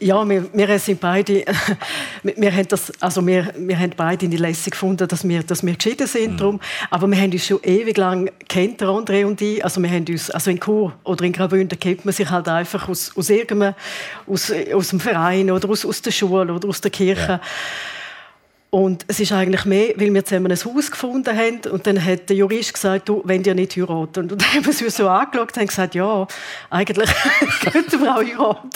[0.01, 1.45] ja, wir, wir sind beide,
[2.23, 5.65] wir, haben das, also wir, wir haben beide in die Lässe gefunden, dass wir, dass
[5.65, 6.33] wir geschieden sind.
[6.33, 6.37] Mhm.
[6.37, 6.61] Drum.
[6.91, 9.65] Aber wir haben uns schon ewig lang kennt, der André und ich.
[9.65, 12.89] Also wir haben uns, also in Chur oder in Graubünden kennt man sich halt einfach
[12.89, 13.75] aus, aus irgendeinem,
[14.27, 17.29] aus, aus dem Verein oder aus, aus der Schule oder aus der Kirche.
[17.29, 17.41] Ja.
[18.75, 21.61] Und es ist eigentlich mehr, weil wir zusammen ein Haus gefunden haben.
[21.71, 24.29] Und dann hat der Jurist gesagt, du, wenn ihr nicht heiraten.
[24.29, 26.27] Und dann haben wir uns so angeschaut und gesagt, ja,
[26.71, 27.09] eigentlich
[27.71, 28.71] könnten wir auch heiraten.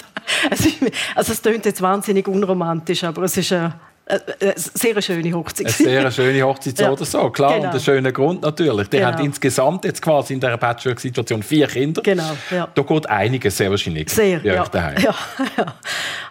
[1.16, 3.74] also es klingt jetzt wahnsinnig unromantisch, aber es ist eine
[4.08, 5.66] eine äh, äh, sehr schöne Hochzeit.
[5.66, 6.90] Eine sehr schöne Hochzeit, so ja.
[6.90, 7.54] oder so, klar.
[7.54, 7.68] Genau.
[7.68, 8.88] Und ein schöner Grund natürlich.
[8.88, 9.12] Die genau.
[9.12, 12.02] haben insgesamt jetzt quasi in dieser Patchwork-Situation vier Kinder.
[12.02, 12.68] Genau, ja.
[12.74, 14.08] Da geht einiges sehr wahrscheinlich.
[14.08, 14.64] Sehr, ja.
[14.72, 15.14] ja, ja.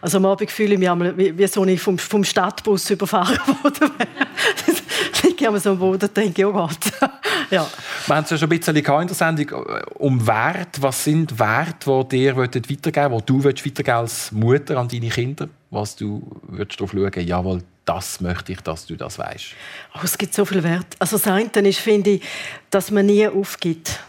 [0.02, 3.38] Also am Abend fühle ich mich einmal, wie, wie so ich vom, vom Stadtbus überfahren
[3.64, 3.92] wurde.
[5.54, 6.78] ich so am Boden und denke, oh Gott.
[7.52, 7.68] ja.
[8.06, 10.82] Wir haben es ja schon ein bisschen in der Sendung äh, um Wert.
[10.82, 15.48] Was sind Werte, die dir weitergeben wollen, die du weitergeben als Mutter an deine Kinder?
[15.70, 19.48] Was du würdest darauf schauen, jawohl, das möchte ich, dass du das weißt.
[19.96, 20.88] Oh, es gibt so viel Wert.
[21.00, 22.22] Also das eine ist, finde ich,
[22.70, 24.00] dass man nie aufgibt.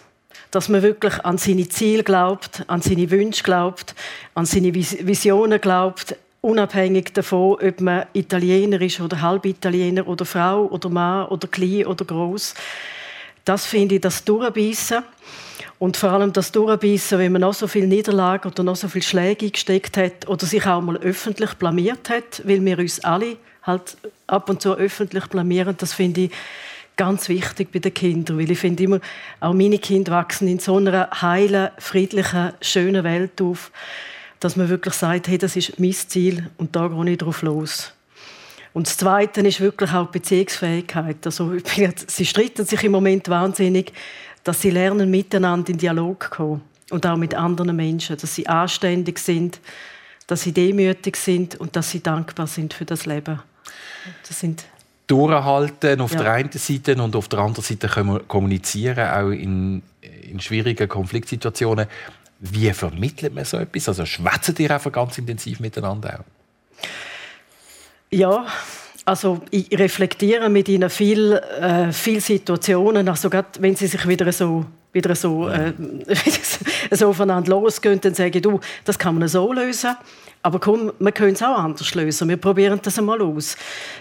[0.51, 3.95] Dass man wirklich an seine Ziele glaubt, an seine Wünsche glaubt,
[4.35, 10.89] an seine Visionen glaubt, unabhängig davon, ob man Italiener ist oder Halbitaliener oder Frau oder
[10.89, 12.55] Mann oder klein oder groß.
[13.45, 15.03] Das finde ich, das Durchbeissen.
[15.79, 19.03] Und vor allem das Durchbeissen, wenn man noch so viel Niederlagen oder noch so viel
[19.03, 23.97] Schläge eingesteckt hat oder sich auch mal öffentlich blamiert hat, weil wir uns alle halt
[24.27, 26.31] ab und zu öffentlich blamieren, das finde ich
[26.97, 29.01] ganz wichtig bei den Kindern, weil ich finde immer,
[29.39, 33.71] auch meine Kinder wachsen in so einer heilen, friedlichen, schönen Welt auf,
[34.41, 37.93] dass man wirklich sagt, hey, das ist mein Ziel und da gehe ich drauf los.
[38.75, 41.25] Und das Zweite ist wirklich auch die Beziehungsfähigkeit.
[41.25, 41.53] Also,
[42.07, 43.93] sie streiten sich im Moment wahnsinnig
[44.45, 46.63] dass sie lernen, miteinander in Dialog zu kommen.
[46.91, 48.17] Und auch mit anderen Menschen.
[48.17, 49.61] Dass sie anständig sind,
[50.27, 53.41] dass sie demütig sind und dass sie dankbar sind für das Leben.
[54.27, 54.65] Das sind
[55.09, 56.23] durchhalten auf ja.
[56.23, 57.89] der einen Seite und auf der anderen Seite
[58.29, 61.87] kommunizieren, auch in, in schwierigen Konfliktsituationen.
[62.41, 63.89] Wie vermittelt man so etwas?
[63.89, 66.85] Also schwätzen die einfach ganz intensiv miteinander auch?
[68.11, 68.47] Ja,
[69.09, 74.31] also ich reflektiere mit ihnen viel, äh, viel Situationen, also gerade wenn sie sich wieder
[74.33, 75.73] so wieder so, äh,
[76.91, 79.97] so aufeinander losgehen, dann sage ich, du, das kann man so lösen.
[80.43, 82.29] Aber komm, wir können es auch anders lösen.
[82.29, 83.57] Wir probieren das einmal aus.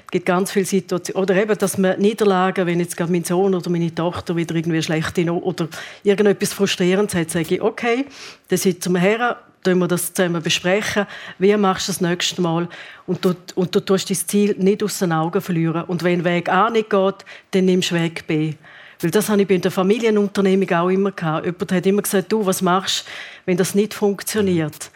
[0.05, 1.23] Es gibt ganz viele Situationen.
[1.23, 4.81] Oder eben, dass man Niederlagen, wenn jetzt gerade mein Sohn oder meine Tochter wieder irgendwie
[4.81, 5.67] schlecht in oder
[6.03, 8.05] irgendetwas Frustrierendes hat, sage ich, okay,
[8.49, 9.37] dann sitzen wir her,
[9.67, 11.05] tun wir das zusammen besprechen.
[11.39, 12.69] Wie machst du das nächste Mal?
[13.05, 15.83] Und du, und du tust dein Ziel nicht aus den Augen verlieren.
[15.83, 18.53] Und wenn Weg A nicht geht, dann nimmst du Weg B.
[19.01, 21.45] Weil das habe ich bei der Familienunternehmung auch immer gehabt.
[21.45, 23.11] Jemand hat immer gesagt, du, was machst du,
[23.45, 24.89] wenn das nicht funktioniert?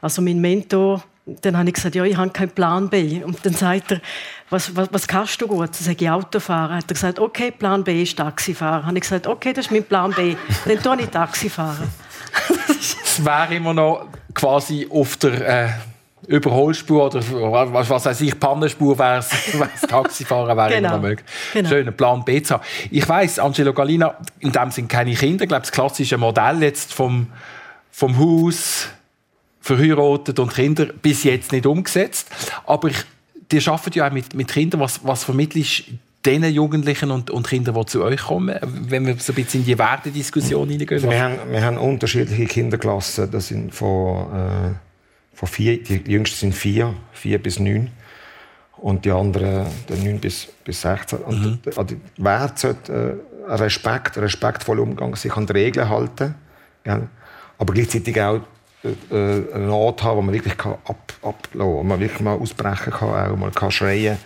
[0.00, 3.22] Also mein Mentor, dann habe ich gesagt, ja, ich habe keinen Plan B.
[3.22, 4.00] Und dann sagt er,
[4.50, 5.68] was, was, was kannst du gut?
[5.68, 6.76] Dann sage ich Autofahren.
[6.76, 8.80] Hat er gesagt, okay, Plan B ist Taxifahren.
[8.80, 10.36] Dann habe ich gesagt, okay, das ist mein Plan B.
[10.64, 11.88] Dann tue ich Taxifahren.
[12.82, 15.66] Es wäre immer noch quasi auf der...
[15.66, 15.70] Äh
[16.26, 17.20] Überholspur oder
[17.72, 20.88] was, was weiß ich, Pannenspur wäre es Taxifahren wäre genau.
[20.88, 21.28] immer noch möglich.
[21.52, 21.68] Genau.
[21.68, 22.62] Schöner Plan B zu haben.
[22.92, 25.42] Ich weiß, Angelo Galina, in dem sind keine Kinder.
[25.42, 27.26] Ich glaube, das klassische Modell jetzt vom,
[27.90, 28.88] vom Haus,
[29.60, 32.28] verheiratet und Kinder bis jetzt nicht umgesetzt.
[32.66, 32.98] Aber ich,
[33.50, 34.80] die arbeiten ja auch mit, mit Kindern.
[34.80, 35.84] Was, was vermittelst
[36.24, 39.66] den Jugendlichen und, und Kindern, die zu euch kommen, wenn wir so ein bisschen in
[39.66, 41.02] die Wertediskussion hineingehen?
[41.02, 43.30] Wir haben, wir haben unterschiedliche Kinderklassen.
[43.30, 44.32] Das sind von...
[44.32, 44.92] Äh
[45.42, 47.90] von vier, die jüngsten sind vier, vier bis neun.
[48.76, 51.18] Und die anderen, der neun bis, bis 16.
[51.18, 51.58] Und mhm.
[51.62, 56.34] der, der Wert sollte äh, Respekt, respektvoller Umgang, sich an die Regeln halten.
[56.84, 57.00] Ja.
[57.58, 58.40] Aber gleichzeitig auch
[58.84, 62.20] äh, äh einen Ort haben, wo man wirklich kann ab, ablassen kann, wo man wirklich
[62.20, 64.18] mal ausbrechen kann, auch mal kann schreien,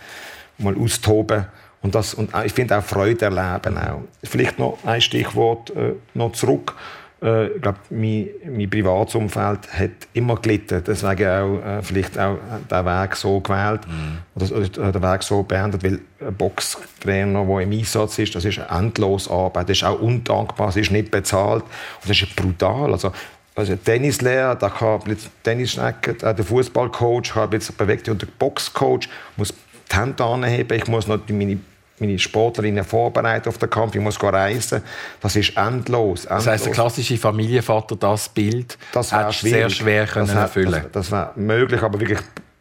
[0.57, 1.45] mal austoben
[1.81, 3.77] und, das, und ich finde auch Freude erleben.
[3.77, 4.01] Auch.
[4.23, 6.75] Vielleicht noch ein Stichwort äh, noch zurück
[7.21, 10.83] äh, ich glaube, mein, mein privates Umfeld hat immer gelitten.
[10.85, 12.37] Deswegen auch äh, vielleicht auch
[12.69, 14.19] den Weg so gewählt mhm.
[14.35, 18.79] oder, den Weg so beendet, weil ein Boxtrainer, der im Einsatz ist, das ist eine
[18.79, 22.91] endlose Arbeit, das ist auch undankbar, das ist nicht bezahlt und das ist brutal.
[22.91, 23.11] Also,
[23.55, 25.01] also Tennislehrer, da kann
[25.43, 29.51] Tennis schnecken, der Fußballcoach kann jetzt bewegt und der Boxcoach muss
[29.91, 31.59] die Hände anheben, ich muss noch meine
[31.99, 34.81] meine Sportlerinnen vorbereitet auf den Kampf, ich muss reisen.
[35.21, 36.25] Das ist endlos.
[36.25, 36.25] endlos.
[36.27, 40.83] Das heisst, der klassische Familienvater, das Bild, das hat sehr schwer können das erfüllen.
[40.91, 42.19] Das, das wäre möglich, aber wirklich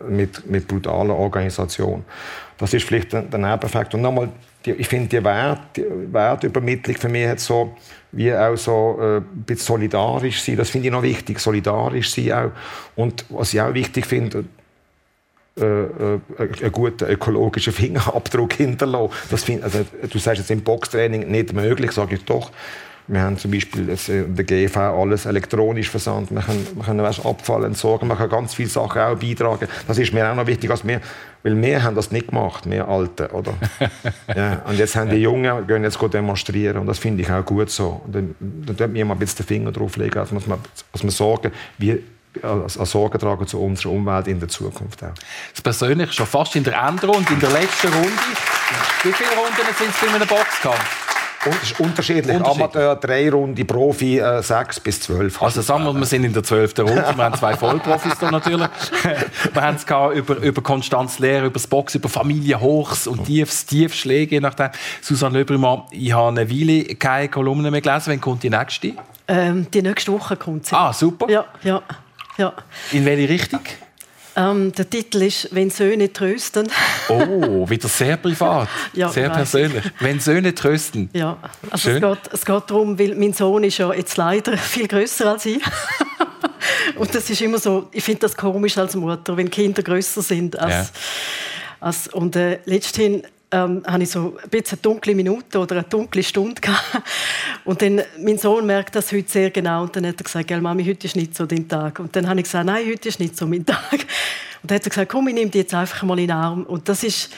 [0.09, 2.05] mit, mit brutaler Organisation.
[2.59, 3.95] Das ist vielleicht der, der Nebeneffekt.
[3.95, 4.31] Und nochmal,
[4.65, 7.77] die, ich finde die, Wert, die Wertübermittlung für mich hat so
[8.13, 10.57] wie auch so äh, ein bisschen solidarisch sein.
[10.57, 12.51] Das finde ich noch wichtig, solidarisch sein auch.
[12.95, 14.45] Und was ich auch wichtig finde,
[15.59, 19.13] einen guten ökologischen Fingerabdruck hinterlassen.
[19.31, 22.51] Das find, also, du sagst jetzt im Boxtraining nicht möglich, sage ich doch.
[23.09, 26.33] Wir haben zum Beispiel äh, in der GV alles elektronisch versandt.
[26.33, 28.09] Wir können, wir können Abfall entsorgen.
[28.09, 29.69] Man kann ganz viele Sachen auch beitragen.
[29.87, 31.01] Das ist mir auch noch wichtig, als wir,
[31.45, 33.55] weil wir haben das nicht gemacht, wir Alten, oder?
[34.35, 37.71] ja, und jetzt haben die Jungen gehen jetzt demonstrieren und das finde ich auch gut
[37.71, 38.01] so.
[38.05, 40.59] Und dann, dann dort mir mal ein bisschen den Finger drauflegen, also muss man,
[40.93, 42.03] muss man sorgen, wie
[42.43, 45.15] als, Sorge tragen zu unserer Umwelt in der Zukunft auch.
[45.53, 48.13] Das Persönliche schon fast in der Endrunde, in der letzten Runde.
[49.03, 51.07] Wie viele Runden sind es bei einem Boxkampf?
[51.79, 52.45] Unterschiedlich.
[52.45, 55.41] Amateur, drei Runde, Profi, äh, sechs bis zwölf.
[55.41, 57.05] Also sagen wir, wir sind in der zwölften Runde.
[57.15, 58.69] Wir haben zwei Vollprofis da natürlich.
[59.53, 64.37] wir haben es über, über Konstanz Lehre, über das Box, über Familienhochs und Tiefs, Tiefschläge,
[64.37, 64.71] je nachdem.
[65.01, 68.13] Susanne Löbermann, ich habe eine Weile keine Kolumne mehr gelesen.
[68.13, 68.95] Wann kommt die nächste?
[69.29, 70.77] Ähm, die nächste Woche kommt sie.
[70.77, 71.31] Ah, super.
[71.31, 71.83] Ja, ja.
[72.39, 72.53] Ja.
[72.93, 73.61] In welche Richtung?
[74.39, 76.69] Ähm, der Titel ist «Wenn Söhne trösten».
[77.09, 79.83] Oh, wieder sehr privat, ja, sehr persönlich.
[79.99, 81.09] «Wenn Söhne trösten».
[81.15, 81.39] Ja,
[81.71, 82.05] also Schön.
[82.05, 85.47] Es, geht, es geht darum, weil mein Sohn ist ja jetzt leider viel größer als
[85.47, 85.63] ich.
[86.97, 90.59] Und das ist immer so, ich finde das komisch als Mutter, wenn Kinder größer sind
[90.59, 90.87] als, ja.
[91.81, 95.85] als und äh, letzthin ähm, hatte ich so ein bisschen eine dunkle Minute oder eine
[95.85, 97.03] dunkle Stunde gehabt.
[97.65, 100.85] Und dann, mein Sohn merkt das heute sehr genau und dann hat er gesagt, Mami,
[100.85, 102.01] heute ist nicht so dein Tag.
[102.01, 103.93] Und dann habe ich gesagt, nein, heute ist nicht so mein Tag.
[104.63, 106.65] Und dann hat er gesagt, komm, ich nehme dich jetzt einfach mal in den Arm.
[106.65, 107.33] Und das ist,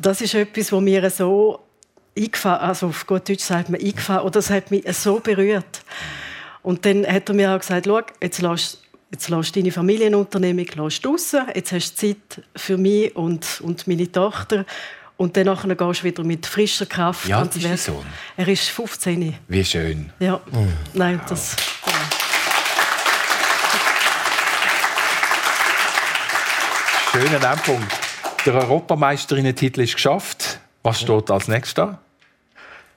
[0.00, 1.60] das ist etwas, was mir so
[2.16, 5.82] eingefahren, also auf gut Deutsch sagt man eingefahren, oder das hat mich so berührt.
[6.62, 8.80] Und dann hat er mir auch gesagt, schau, jetzt lass
[9.14, 11.00] Jetzt lässt deine Familienunternehmung raus.
[11.54, 14.66] Jetzt hast du Zeit für mich und, und meine Tochter.
[15.16, 17.28] Und dann gehst du wieder mit frischer Kraft.
[17.28, 18.04] Ja, das ist dein Sohn?
[18.36, 19.38] Er ist 15.
[19.46, 20.12] Wie schön.
[20.18, 20.40] Ja.
[20.50, 20.72] Mhm.
[20.92, 21.56] Nein, das...
[21.86, 21.92] Ja.
[27.12, 27.92] Schöner Endpunkt.
[28.44, 30.58] Der Europameisterinnen-Titel ist geschafft.
[30.82, 31.98] Was steht als nächstes da?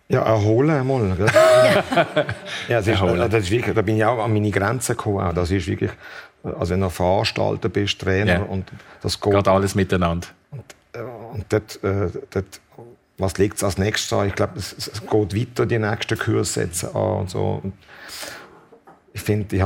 [0.09, 1.15] Ja, erholen einmal.
[1.19, 1.83] ja,
[2.67, 3.29] das ist, erholen.
[3.29, 5.35] Das ist wirklich, da bin ich auch an meine Grenzen gekommen.
[5.35, 5.91] Das ist wirklich,
[6.43, 8.41] also wenn du Veranstalter bist, Trainer ja.
[8.41, 8.65] und
[9.01, 10.27] das geht, geht alles miteinander.
[11.37, 12.59] Und dort, äh, dort,
[13.17, 14.27] was liegt als nächstes an?
[14.27, 17.61] Ich glaube, es, es, geht weiter, die nächsten Kurse setzen an und so.
[17.63, 17.73] Und
[19.13, 19.63] ich finde, ich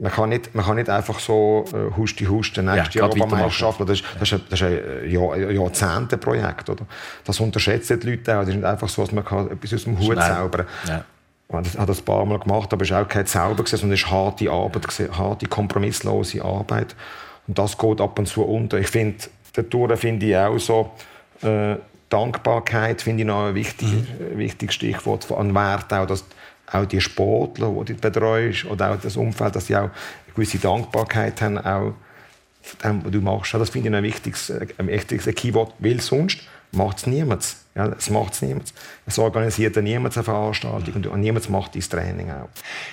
[0.00, 3.80] man kann nicht, man kann nicht einfach so äh, husti husti nächste ja, Europameisterschaft.
[3.80, 6.70] Das, das, ist, das ist ein Jahr, Jahrzehnteprojekt.
[6.70, 6.86] Oder?
[7.24, 8.40] Das unterschätzen die Leute auch.
[8.40, 10.18] Das ist nicht einfach so, dass man kann etwas aus dem Hut Schnell.
[10.18, 10.94] zaubern kann.
[10.94, 11.04] Ja.
[11.64, 14.02] Ich habe das ein paar Mal gemacht, aber es war auch kein Zauber, sondern es
[14.02, 14.86] ist harte Arbeit,
[15.16, 16.94] harte, kompromisslose Arbeit.
[17.46, 18.78] Und das geht ab und zu unter.
[18.78, 19.16] Ich finde,
[19.62, 20.90] dadurch finde ich auch so,
[21.42, 21.76] äh,
[22.08, 24.38] Dankbarkeit finde ich noch ein wichtig, mhm.
[24.38, 26.24] wichtiges Stichwort an Wert, auch, dass
[26.70, 29.90] auch die Sportler, die du betreust, oder auch das Umfeld, dass sie auch eine
[30.34, 31.94] gewisse Dankbarkeit haben, auch
[32.84, 33.54] dem, was du machst.
[33.54, 36.40] Das finde ich ein wichtiges, ein wichtiges Keyword, weil sonst
[36.72, 37.56] macht es niemand.
[37.74, 38.72] Ja, es macht es niemand.
[39.06, 42.48] Es organisiert niemand eine Veranstaltung und niemand macht dein Training auch.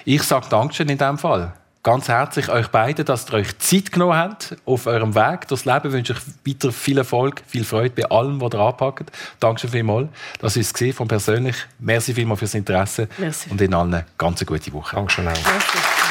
[0.06, 1.54] Ich sage Dankeschön in diesem Fall
[1.86, 5.88] ganz herzlich euch beiden, dass ihr euch Zeit genommen habt auf eurem Weg durchs Leben.
[5.88, 9.12] Ich wünsche euch weiter viel Erfolg, viel Freude bei allem, was ihr anpackt.
[9.40, 10.10] Danke vielmals,
[10.40, 11.56] dass ihr es gesehen von persönlich.
[11.78, 13.52] Merci vielmals fürs Interesse Merci.
[13.52, 14.96] und Ihnen allen eine ganz gute Woche.
[14.96, 15.34] Dankeschön auch.
[15.34, 16.05] Merci.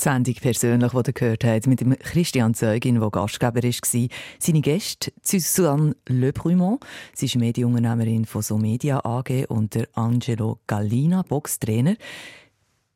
[0.00, 4.08] Sendung persönlich, die ihr gehört habt, mit dem Christian Zeugin, der Gastgeber war.
[4.38, 6.80] Seine Gäste, Suzanne Le Brumont,
[7.14, 11.96] sie ist Medienunternehmerin von So Media AG und der Angelo Gallina, Boxtrainer.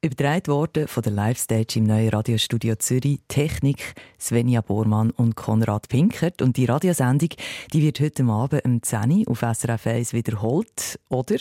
[0.04, 3.20] Übertragen worden von der Live-Stage im neuen Radiostudio Zürich.
[3.28, 6.42] Technik Svenja Bormann und Konrad Pinkert.
[6.42, 7.28] Und die Radiosendung
[7.72, 10.98] die wird heute Abend um 10 Uhr auf SRF 1 wiederholt.
[11.08, 11.36] Oder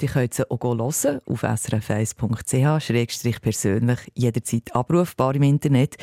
[0.00, 5.96] die könnt sie auch hören auf srf1.ch, persönlich, jederzeit abrufbar im Internet.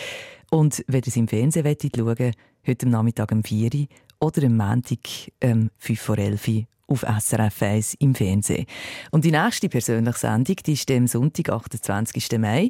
[0.52, 2.36] Und wenn ihr es im Fernsehen schauen wollt,
[2.68, 3.88] heute Nachmittag um 4 Uhr
[4.20, 5.00] oder am Montag
[5.44, 8.66] um 5 vor 11 Uhr auf SRF 1 im Fernsehen.
[9.12, 12.38] Und die nächste persönliche Sendung die ist am Sonntag, 28.
[12.40, 12.70] Mai.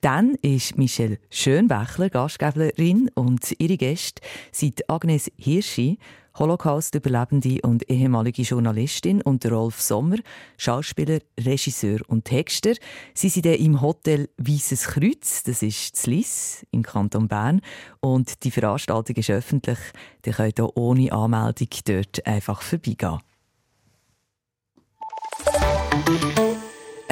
[0.00, 4.20] Dann ist Michelle Schönbächler Gastgeberin und ihre Gäste
[4.52, 5.98] sind Agnes Hirschi,
[6.38, 10.16] Holocaust-Überlebende und ehemalige Journalistin und Rolf Sommer,
[10.58, 12.74] Schauspieler, Regisseur und Texter.
[13.14, 17.60] Sie sind im Hotel Weißes Kreuz, das ist Zlis im Kanton Bern.
[18.00, 19.78] Und die Veranstaltung ist öffentlich.
[20.24, 23.20] Die könnt auch ohne Anmeldung dort einfach vorbeigehen.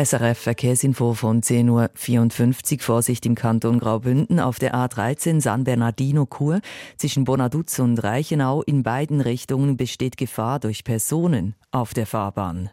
[0.05, 2.79] SRF Verkehrsinfo von 10.54 Uhr.
[2.81, 6.61] Vorsicht im Kanton Graubünden auf der A13 San Bernardino Kur
[6.97, 8.63] zwischen Bonaduz und Reichenau.
[8.63, 12.71] In beiden Richtungen besteht Gefahr durch Personen auf der Fahrbahn.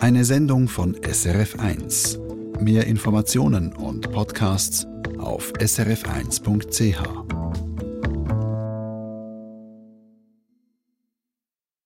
[0.00, 2.18] Eine Sendung von SRF1.
[2.60, 4.86] Mehr Informationen und Podcasts
[5.18, 7.67] auf srf1.ch.